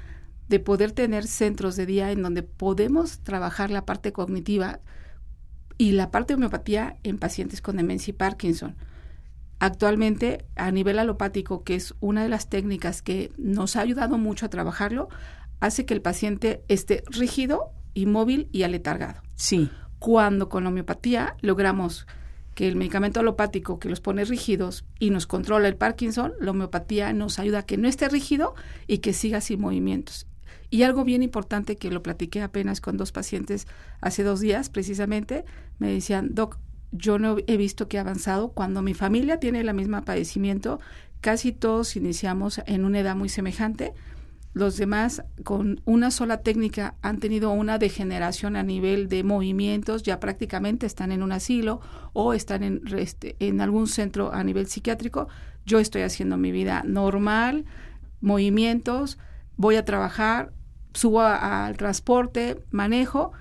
de 0.49 0.61
poder 0.61 0.93
tener 0.93 1.27
centros 1.27 1.75
de 1.75 1.87
día 1.87 2.13
en 2.13 2.23
donde 2.23 2.45
podemos 2.45 3.19
trabajar 3.25 3.73
la 3.73 3.85
parte 3.85 4.13
cognitiva 4.13 4.79
y 5.77 5.91
la 5.91 6.13
parte 6.13 6.35
de 6.35 6.37
homeopatía 6.37 6.99
en 7.03 7.19
pacientes 7.19 7.61
con 7.61 7.79
demencia 7.79 8.13
y 8.13 8.15
Parkinson. 8.15 8.77
Actualmente, 9.59 10.45
a 10.55 10.71
nivel 10.71 11.01
alopático, 11.01 11.65
que 11.65 11.75
es 11.75 11.97
una 11.99 12.23
de 12.23 12.29
las 12.29 12.49
técnicas 12.49 13.03
que 13.03 13.33
nos 13.37 13.75
ha 13.75 13.81
ayudado 13.81 14.19
mucho 14.19 14.47
a 14.47 14.51
trabajarlo, 14.51 15.09
hace 15.59 15.85
que 15.85 15.95
el 15.95 16.01
paciente 16.01 16.63
esté 16.69 17.03
rígido, 17.09 17.73
inmóvil 17.95 18.49
y 18.53 18.63
aletargado. 18.63 19.21
Sí 19.35 19.69
cuando 20.01 20.49
con 20.49 20.65
la 20.65 20.71
homeopatía 20.71 21.37
logramos 21.43 22.07
que 22.55 22.67
el 22.67 22.75
medicamento 22.75 23.21
alopático 23.21 23.79
que 23.79 23.89
los 23.89 24.01
pone 24.01 24.25
rígidos 24.25 24.85
y 24.99 25.11
nos 25.11 25.27
controla 25.27 25.69
el 25.69 25.77
Parkinson, 25.77 26.33
la 26.41 26.51
homeopatía 26.51 27.13
nos 27.13 27.39
ayuda 27.39 27.61
a 27.61 27.67
que 27.67 27.77
no 27.77 27.87
esté 27.87 28.09
rígido 28.09 28.55
y 28.89 28.99
que 28.99 29.13
siga 29.13 29.41
sin 29.41 29.61
movimientos. 29.61 30.27
Y 30.71 30.83
algo 30.85 31.05
bien 31.05 31.23
importante 31.23 31.77
que 31.77 31.91
lo 31.91 32.03
platiqué 32.03 32.43
apenas 32.43 32.81
con 32.81 32.97
dos 32.97 33.13
pacientes 33.13 33.67
hace 34.01 34.23
dos 34.23 34.41
días, 34.41 34.71
precisamente, 34.71 35.45
me 35.79 35.93
decían, 35.93 36.35
Doc, 36.35 36.59
yo 36.93 37.19
no 37.19 37.37
he 37.47 37.57
visto 37.57 37.87
que 37.87 37.99
ha 37.99 38.01
avanzado 38.01 38.49
cuando 38.53 38.83
mi 38.83 38.95
familia 38.95 39.39
tiene 39.39 39.61
el 39.61 39.75
mismo 39.75 40.03
padecimiento, 40.03 40.81
casi 41.21 41.53
todos 41.53 41.95
iniciamos 41.95 42.63
en 42.67 42.85
una 42.85 43.01
edad 43.01 43.17
muy 43.17 43.29
semejante, 43.29 43.93
los 44.53 44.77
demás 44.77 45.23
con 45.45 45.81
una 45.85 46.11
sola 46.11 46.39
técnica 46.43 46.97
han 47.03 47.19
tenido 47.19 47.51
una 47.51 47.79
degeneración 47.79 48.57
a 48.57 48.63
nivel 48.63 49.09
de 49.09 49.23
movimientos, 49.23 50.03
ya 50.03 50.19
prácticamente 50.19 50.87
están 50.87 51.13
en 51.13 51.23
un 51.23 51.33
asilo 51.33 51.81
o 52.13 52.35
están 52.35 52.65
en, 52.65 52.83
este, 52.97 53.37
en 53.39 53.61
algún 53.61 53.87
centro 53.87 54.33
a 54.33 54.43
nivel 54.43 54.67
psiquiátrico. 54.67 55.29
Yo 55.67 55.79
estoy 55.79 56.03
haciendo 56.03 56.37
mi 56.37 56.51
vida 56.51 56.83
normal, 56.85 57.65
movimientos, 58.21 59.19
voy 59.57 59.77
a 59.77 59.85
trabajar, 59.85 60.53
subo 60.95 61.21
al 61.21 61.77
transporte, 61.77 62.61
manejo 62.71 63.33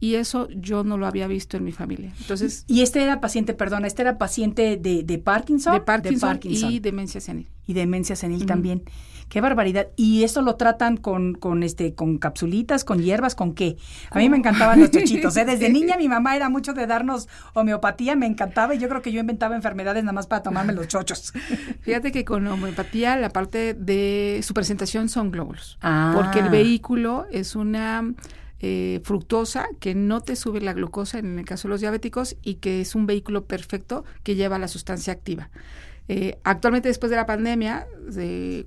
y 0.00 0.16
eso 0.16 0.48
yo 0.50 0.84
no 0.84 0.98
lo 0.98 1.06
había 1.06 1.26
visto 1.26 1.56
en 1.56 1.64
mi 1.64 1.72
familia. 1.72 2.12
Entonces, 2.20 2.64
y 2.66 2.82
este 2.82 3.02
era 3.02 3.20
paciente, 3.20 3.54
perdona, 3.54 3.86
este 3.86 4.02
era 4.02 4.18
paciente 4.18 4.76
de, 4.76 5.04
de 5.04 5.18
Parkinson, 5.18 5.74
de 5.74 5.80
Parkinson, 5.80 6.40
y 6.42 6.80
demencia 6.80 7.20
senil. 7.20 7.48
Y 7.66 7.72
demencia 7.72 8.16
senil 8.16 8.46
también. 8.46 8.82
Qué 9.28 9.40
barbaridad. 9.40 9.88
¿Y 9.96 10.22
esto 10.22 10.40
lo 10.40 10.54
tratan 10.56 10.96
con, 10.96 11.34
con 11.34 11.62
este, 11.62 11.94
con 11.94 12.18
capsulitas, 12.18 12.84
con 12.84 13.02
hierbas, 13.02 13.34
con 13.34 13.54
qué? 13.54 13.76
A 14.10 14.18
mí 14.18 14.28
me 14.28 14.36
encantaban 14.36 14.80
los 14.80 14.90
chochitos, 14.90 15.36
¿eh? 15.36 15.44
Desde 15.44 15.68
niña 15.68 15.96
mi 15.96 16.08
mamá 16.08 16.36
era 16.36 16.48
mucho 16.48 16.74
de 16.74 16.86
darnos 16.86 17.28
homeopatía, 17.54 18.14
me 18.14 18.26
encantaba 18.26 18.74
y 18.74 18.78
yo 18.78 18.88
creo 18.88 19.02
que 19.02 19.10
yo 19.10 19.20
inventaba 19.20 19.56
enfermedades 19.56 20.04
nada 20.04 20.12
más 20.12 20.26
para 20.26 20.42
tomarme 20.42 20.72
los 20.72 20.86
chochos. 20.86 21.32
Fíjate 21.80 22.12
que 22.12 22.24
con 22.24 22.46
homeopatía 22.46 23.16
la 23.16 23.30
parte 23.30 23.74
de 23.74 24.40
su 24.42 24.54
presentación 24.54 25.08
son 25.08 25.30
glóbulos. 25.32 25.78
Ah. 25.82 26.12
Porque 26.14 26.38
el 26.38 26.48
vehículo 26.48 27.26
es 27.30 27.56
una 27.56 28.14
eh, 28.60 29.00
fructosa 29.04 29.68
que 29.80 29.94
no 29.94 30.22
te 30.22 30.34
sube 30.34 30.62
la 30.62 30.72
glucosa 30.72 31.18
en 31.18 31.38
el 31.38 31.44
caso 31.44 31.68
de 31.68 31.72
los 31.72 31.80
diabéticos 31.82 32.36
y 32.42 32.54
que 32.54 32.80
es 32.80 32.94
un 32.94 33.06
vehículo 33.06 33.44
perfecto 33.44 34.04
que 34.22 34.34
lleva 34.34 34.58
la 34.58 34.68
sustancia 34.68 35.12
activa. 35.12 35.50
Eh, 36.08 36.38
actualmente, 36.44 36.88
después 36.88 37.10
de 37.10 37.16
la 37.16 37.26
pandemia, 37.26 37.86
eh, 38.16 38.64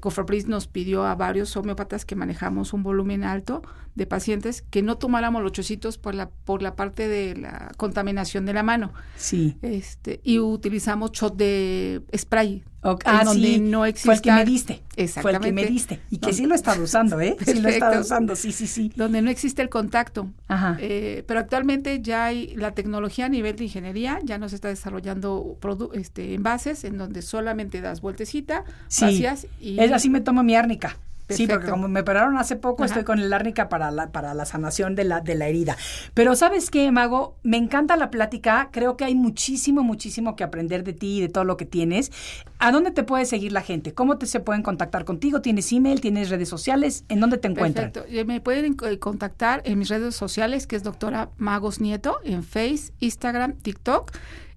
nos 0.48 0.68
pidió 0.68 1.06
a 1.06 1.16
varios 1.16 1.56
homeópatas 1.56 2.06
que 2.06 2.16
manejamos 2.16 2.74
un 2.74 2.84
volumen 2.84 3.24
alto 3.24 3.62
de 4.00 4.08
pacientes 4.08 4.62
que 4.62 4.82
no 4.82 4.98
tomáramos 4.98 5.44
los 5.44 5.52
chocitos 5.52 5.98
por 5.98 6.16
la, 6.16 6.30
por 6.30 6.62
la 6.62 6.76
parte 6.76 7.10
de 7.10 7.36
la 7.36 7.72
contaminación 7.76 8.46
de 8.46 8.54
la 8.54 8.64
mano. 8.64 8.94
Sí. 9.18 9.58
Este, 9.62 10.22
y 10.24 10.40
utilizamos 10.40 11.12
shot 11.12 11.36
de 11.36 12.02
spray 12.18 12.64
ah, 12.82 13.24
donde 13.26 13.60
no 13.60 13.86
existe. 13.86 14.06
Fue 14.06 14.16
el 14.16 14.22
que 14.22 14.32
me 14.32 14.46
diste. 14.46 14.82
Exactamente. 14.96 15.22
Fue 15.22 15.32
el 15.32 15.40
que 15.42 15.52
me 15.52 15.66
diste. 15.70 16.00
Y 16.10 16.18
que 16.20 16.32
sí 16.32 16.46
lo 16.46 16.54
he 16.54 16.56
estado 16.56 16.82
usando, 16.82 17.20
¿eh? 17.20 17.36
Sí 17.46 17.60
lo 17.60 17.68
he 17.68 17.74
estado 17.74 18.00
usando, 18.00 18.38
sí, 18.38 18.54
sí, 18.54 18.68
sí. 18.68 18.92
Donde 18.96 19.22
no 19.22 19.30
existe 19.30 19.62
el 19.62 19.70
contacto. 19.70 20.30
Ajá. 20.48 20.78
Eh, 20.80 21.26
pero 21.28 21.42
actualmente 21.42 22.02
ya 22.02 22.26
hay 22.26 22.56
la 22.56 22.72
tecnología 22.72 23.26
a 23.26 23.30
nivel 23.30 23.58
de 23.58 23.66
ingeniería, 23.66 24.20
ya 24.24 24.38
nos 24.38 24.54
está 24.54 24.70
desarrollando 24.70 25.58
este, 25.94 26.36
envases 26.36 26.86
en 26.86 26.98
donde 26.98 27.22
solamente 27.22 27.82
das 27.82 28.00
vueltecita, 28.00 28.64
sí. 28.88 29.04
vacías 29.04 29.48
y... 29.60 29.78
Es 29.78 29.92
así 29.92 30.10
me 30.10 30.22
tomo 30.22 30.42
mi 30.42 30.56
árnica. 30.56 30.98
Sí, 31.30 31.48
porque 31.48 31.70
como 31.70 31.88
me 31.88 32.02
operaron 32.02 32.38
hace 32.38 32.56
poco, 32.56 32.86
estoy 32.86 33.04
con 33.04 33.20
el 33.20 33.32
árnica 33.32 33.70
para 33.70 33.92
la, 33.92 34.12
para 34.12 34.34
la 34.34 34.46
sanación 34.46 34.96
de 34.96 35.04
la, 35.04 35.22
de 35.22 35.36
la 35.36 35.48
herida. 35.48 35.78
Pero 36.14 36.36
¿sabes 36.36 36.70
qué, 36.70 36.92
Mago? 36.92 37.38
Me 37.44 37.58
encanta 37.58 37.96
la 37.98 38.10
plática. 38.10 38.70
Creo 38.72 38.98
que 38.98 39.06
hay 39.06 39.16
muchísimo, 39.16 39.84
muchísimo 39.84 40.36
que 40.36 40.44
aprender 40.44 40.84
de 40.84 40.94
ti 40.94 41.18
y 41.18 41.22
de 41.22 41.30
todo 41.30 41.44
lo 41.44 41.58
que 41.58 41.66
tienes. 41.66 42.12
¿A 42.58 42.72
dónde 42.72 42.92
te 42.92 43.04
puede 43.04 43.26
seguir 43.26 43.52
la 43.52 43.62
gente? 43.62 43.94
¿Cómo 43.94 44.18
te 44.18 44.26
se 44.26 44.40
pueden 44.40 44.64
contactar 44.64 45.06
contigo? 45.06 45.42
¿Tienes 45.42 45.72
email? 45.72 46.02
¿Tienes 46.02 46.30
redes 46.30 46.50
sociales? 46.50 47.06
¿En 47.10 47.20
dónde 47.20 47.38
te 47.38 47.48
encuentran? 47.48 47.92
Perfecto. 47.92 48.14
Eh, 48.14 48.26
me 48.26 48.42
pueden 48.42 48.76
eh, 48.86 49.00
contactar 49.00 49.62
en 49.66 49.80
mis 49.80 49.90
redes 49.90 50.16
sociales, 50.16 50.68
que 50.68 50.76
es 50.76 50.84
doctora 50.84 51.30
Magos 51.38 51.80
Nieto, 51.80 52.20
en 52.24 52.44
Face, 52.44 52.92
Instagram, 53.00 53.56
TikTok. 53.58 54.12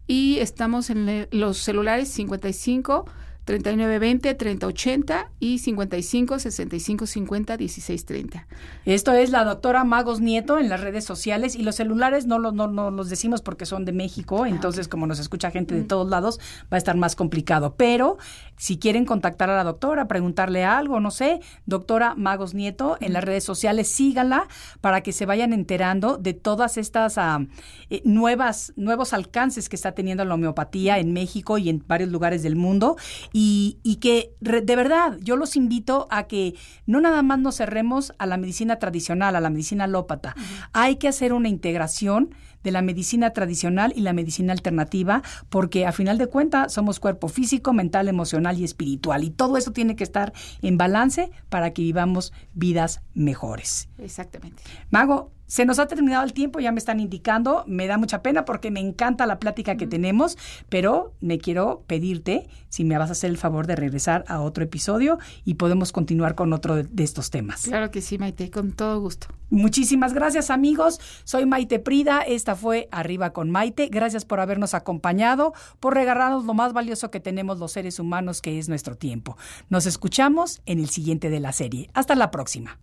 Y 0.06 0.38
estamos 0.38 0.90
en 0.90 1.28
los 1.30 1.58
celulares 1.58 2.08
55 2.08 3.06
3920 3.44 4.34
3080 4.34 5.30
y 5.40 5.58
55 5.58 6.38
65 6.38 7.06
50 7.06 7.56
16 7.56 8.04
30. 8.04 8.46
Esto 8.84 9.12
es 9.12 9.30
la 9.30 9.44
doctora 9.44 9.84
Magos 9.84 10.20
Nieto 10.20 10.58
en 10.58 10.68
las 10.68 10.80
redes 10.80 11.04
sociales 11.04 11.56
y 11.56 11.62
los 11.62 11.76
celulares 11.76 12.26
no, 12.26 12.38
no, 12.38 12.52
no 12.52 12.90
los 12.90 13.08
decimos 13.08 13.42
porque 13.42 13.66
son 13.66 13.84
de 13.84 13.92
México, 13.92 14.44
ah, 14.44 14.48
entonces 14.48 14.86
como 14.86 15.06
nos 15.06 15.18
escucha 15.18 15.50
gente 15.50 15.74
de 15.74 15.82
todos 15.82 16.08
lados 16.08 16.38
va 16.72 16.76
a 16.76 16.78
estar 16.78 16.96
más 16.96 17.16
complicado. 17.16 17.74
Pero 17.76 18.18
si 18.56 18.78
quieren 18.78 19.04
contactar 19.04 19.50
a 19.50 19.56
la 19.56 19.64
doctora, 19.64 20.06
preguntarle 20.06 20.64
algo, 20.64 21.00
no 21.00 21.10
sé, 21.10 21.40
doctora 21.66 22.14
Magos 22.16 22.54
Nieto 22.54 22.96
en 23.00 23.12
las 23.12 23.24
redes 23.24 23.42
sociales, 23.42 23.88
síganla 23.88 24.46
para 24.80 25.00
que 25.00 25.12
se 25.12 25.26
vayan 25.26 25.52
enterando 25.52 26.16
de 26.16 26.34
todas 26.34 26.76
estas 26.76 27.18
ah, 27.18 27.44
eh, 27.90 28.02
nuevas, 28.04 28.72
nuevos 28.76 29.12
alcances 29.12 29.68
que 29.68 29.74
está 29.74 29.92
teniendo 29.92 30.24
la 30.24 30.34
homeopatía 30.34 30.98
en 30.98 31.12
México 31.12 31.58
y 31.58 31.68
en 31.68 31.82
varios 31.86 32.10
lugares 32.10 32.44
del 32.44 32.54
mundo 32.54 32.96
y, 33.32 33.98
que 34.00 34.34
de 34.40 34.76
verdad 34.76 35.16
yo 35.20 35.36
los 35.36 35.56
invito 35.56 36.08
a 36.10 36.24
que 36.24 36.54
no 36.86 37.00
nada 37.00 37.22
más 37.22 37.38
nos 37.38 37.56
cerremos 37.56 38.12
a 38.18 38.26
la 38.26 38.36
medicina 38.36 38.78
tradicional, 38.78 39.36
a 39.36 39.40
la 39.40 39.50
medicina 39.50 39.84
alópata. 39.84 40.34
Hay 40.72 40.96
que 40.96 41.08
hacer 41.08 41.32
una 41.32 41.48
integración 41.48 42.34
de 42.62 42.70
la 42.70 42.82
medicina 42.82 43.30
tradicional 43.30 43.92
y 43.96 44.00
la 44.00 44.12
medicina 44.12 44.52
alternativa, 44.52 45.22
porque 45.48 45.86
a 45.86 45.92
final 45.92 46.18
de 46.18 46.28
cuentas 46.28 46.72
somos 46.72 47.00
cuerpo 47.00 47.28
físico, 47.28 47.72
mental, 47.72 48.08
emocional 48.08 48.58
y 48.58 48.64
espiritual. 48.64 49.24
Y 49.24 49.30
todo 49.30 49.56
eso 49.56 49.72
tiene 49.72 49.96
que 49.96 50.04
estar 50.04 50.32
en 50.62 50.78
balance 50.78 51.30
para 51.48 51.72
que 51.72 51.82
vivamos 51.82 52.32
vidas 52.54 53.02
mejores. 53.14 53.88
Exactamente. 53.98 54.62
Mago, 54.90 55.32
se 55.52 55.66
nos 55.66 55.78
ha 55.78 55.86
terminado 55.86 56.24
el 56.24 56.32
tiempo, 56.32 56.60
ya 56.60 56.72
me 56.72 56.78
están 56.78 56.98
indicando, 56.98 57.62
me 57.66 57.86
da 57.86 57.98
mucha 57.98 58.22
pena 58.22 58.46
porque 58.46 58.70
me 58.70 58.80
encanta 58.80 59.26
la 59.26 59.38
plática 59.38 59.76
que 59.76 59.86
tenemos, 59.86 60.38
pero 60.70 61.12
me 61.20 61.36
quiero 61.36 61.84
pedirte 61.86 62.48
si 62.70 62.84
me 62.84 62.96
vas 62.96 63.10
a 63.10 63.12
hacer 63.12 63.28
el 63.28 63.36
favor 63.36 63.66
de 63.66 63.76
regresar 63.76 64.24
a 64.28 64.40
otro 64.40 64.64
episodio 64.64 65.18
y 65.44 65.54
podemos 65.56 65.92
continuar 65.92 66.36
con 66.36 66.54
otro 66.54 66.82
de, 66.82 67.04
estos 67.04 67.28
temas. 67.28 67.64
Claro 67.64 67.90
que 67.90 68.00
sí, 68.00 68.16
Maite, 68.16 68.50
con 68.50 68.72
todo 68.72 68.98
gusto. 68.98 69.26
Muchísimas 69.50 70.14
gracias 70.14 70.48
amigos, 70.48 70.98
soy 71.24 71.44
Maite 71.44 71.78
Prida, 71.78 72.22
esta 72.22 72.56
fue 72.56 72.88
Arriba 72.90 73.34
con 73.34 73.50
Maite, 73.50 73.88
gracias 73.88 74.24
por 74.24 74.40
habernos 74.40 74.72
acompañado, 74.72 75.52
por 75.80 75.92
regalarnos 75.92 76.46
lo 76.46 76.54
más 76.54 76.72
valioso 76.72 77.10
que 77.10 77.20
tenemos 77.20 77.58
los 77.58 77.72
seres 77.72 77.98
humanos 77.98 78.40
que 78.40 78.58
es 78.58 78.70
nuestro 78.70 78.96
tiempo. 78.96 79.36
Nos 79.68 79.84
escuchamos 79.84 80.62
en 80.64 80.78
el 80.78 80.88
siguiente 80.88 81.28
de 81.28 81.40
la 81.40 81.52
serie. 81.52 81.90
Hasta 81.92 82.14
la 82.14 82.30
próxima. 82.30 82.78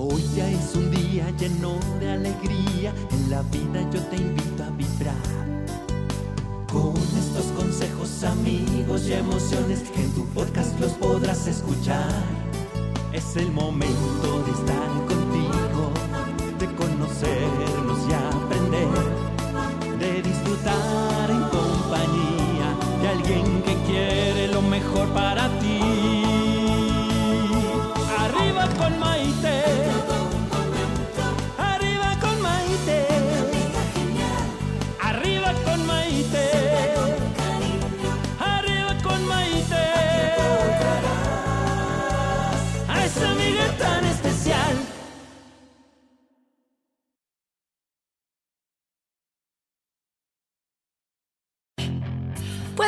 Hoy 0.00 0.24
ya 0.36 0.48
es 0.48 0.76
un 0.76 0.92
día 0.92 1.28
lleno 1.40 1.76
de 1.98 2.12
alegría, 2.12 2.94
en 3.10 3.30
la 3.30 3.42
vida 3.42 3.80
yo 3.90 4.00
te 4.04 4.14
invito 4.14 4.62
a 4.62 4.70
vibrar. 4.70 5.16
Con 6.72 6.94
estos 6.96 7.46
consejos, 7.56 8.22
amigos 8.22 9.08
y 9.08 9.14
emociones 9.14 9.82
en 9.96 10.12
tu 10.12 10.24
podcast 10.26 10.78
los 10.78 10.92
podrás 10.92 11.48
escuchar. 11.48 12.22
Es 13.12 13.34
el 13.34 13.50
momento 13.50 14.44
de 14.44 14.52
estar 14.52 14.88
contigo, 15.08 15.90
de 16.60 16.66
conocernos 16.76 17.98
y 18.08 18.12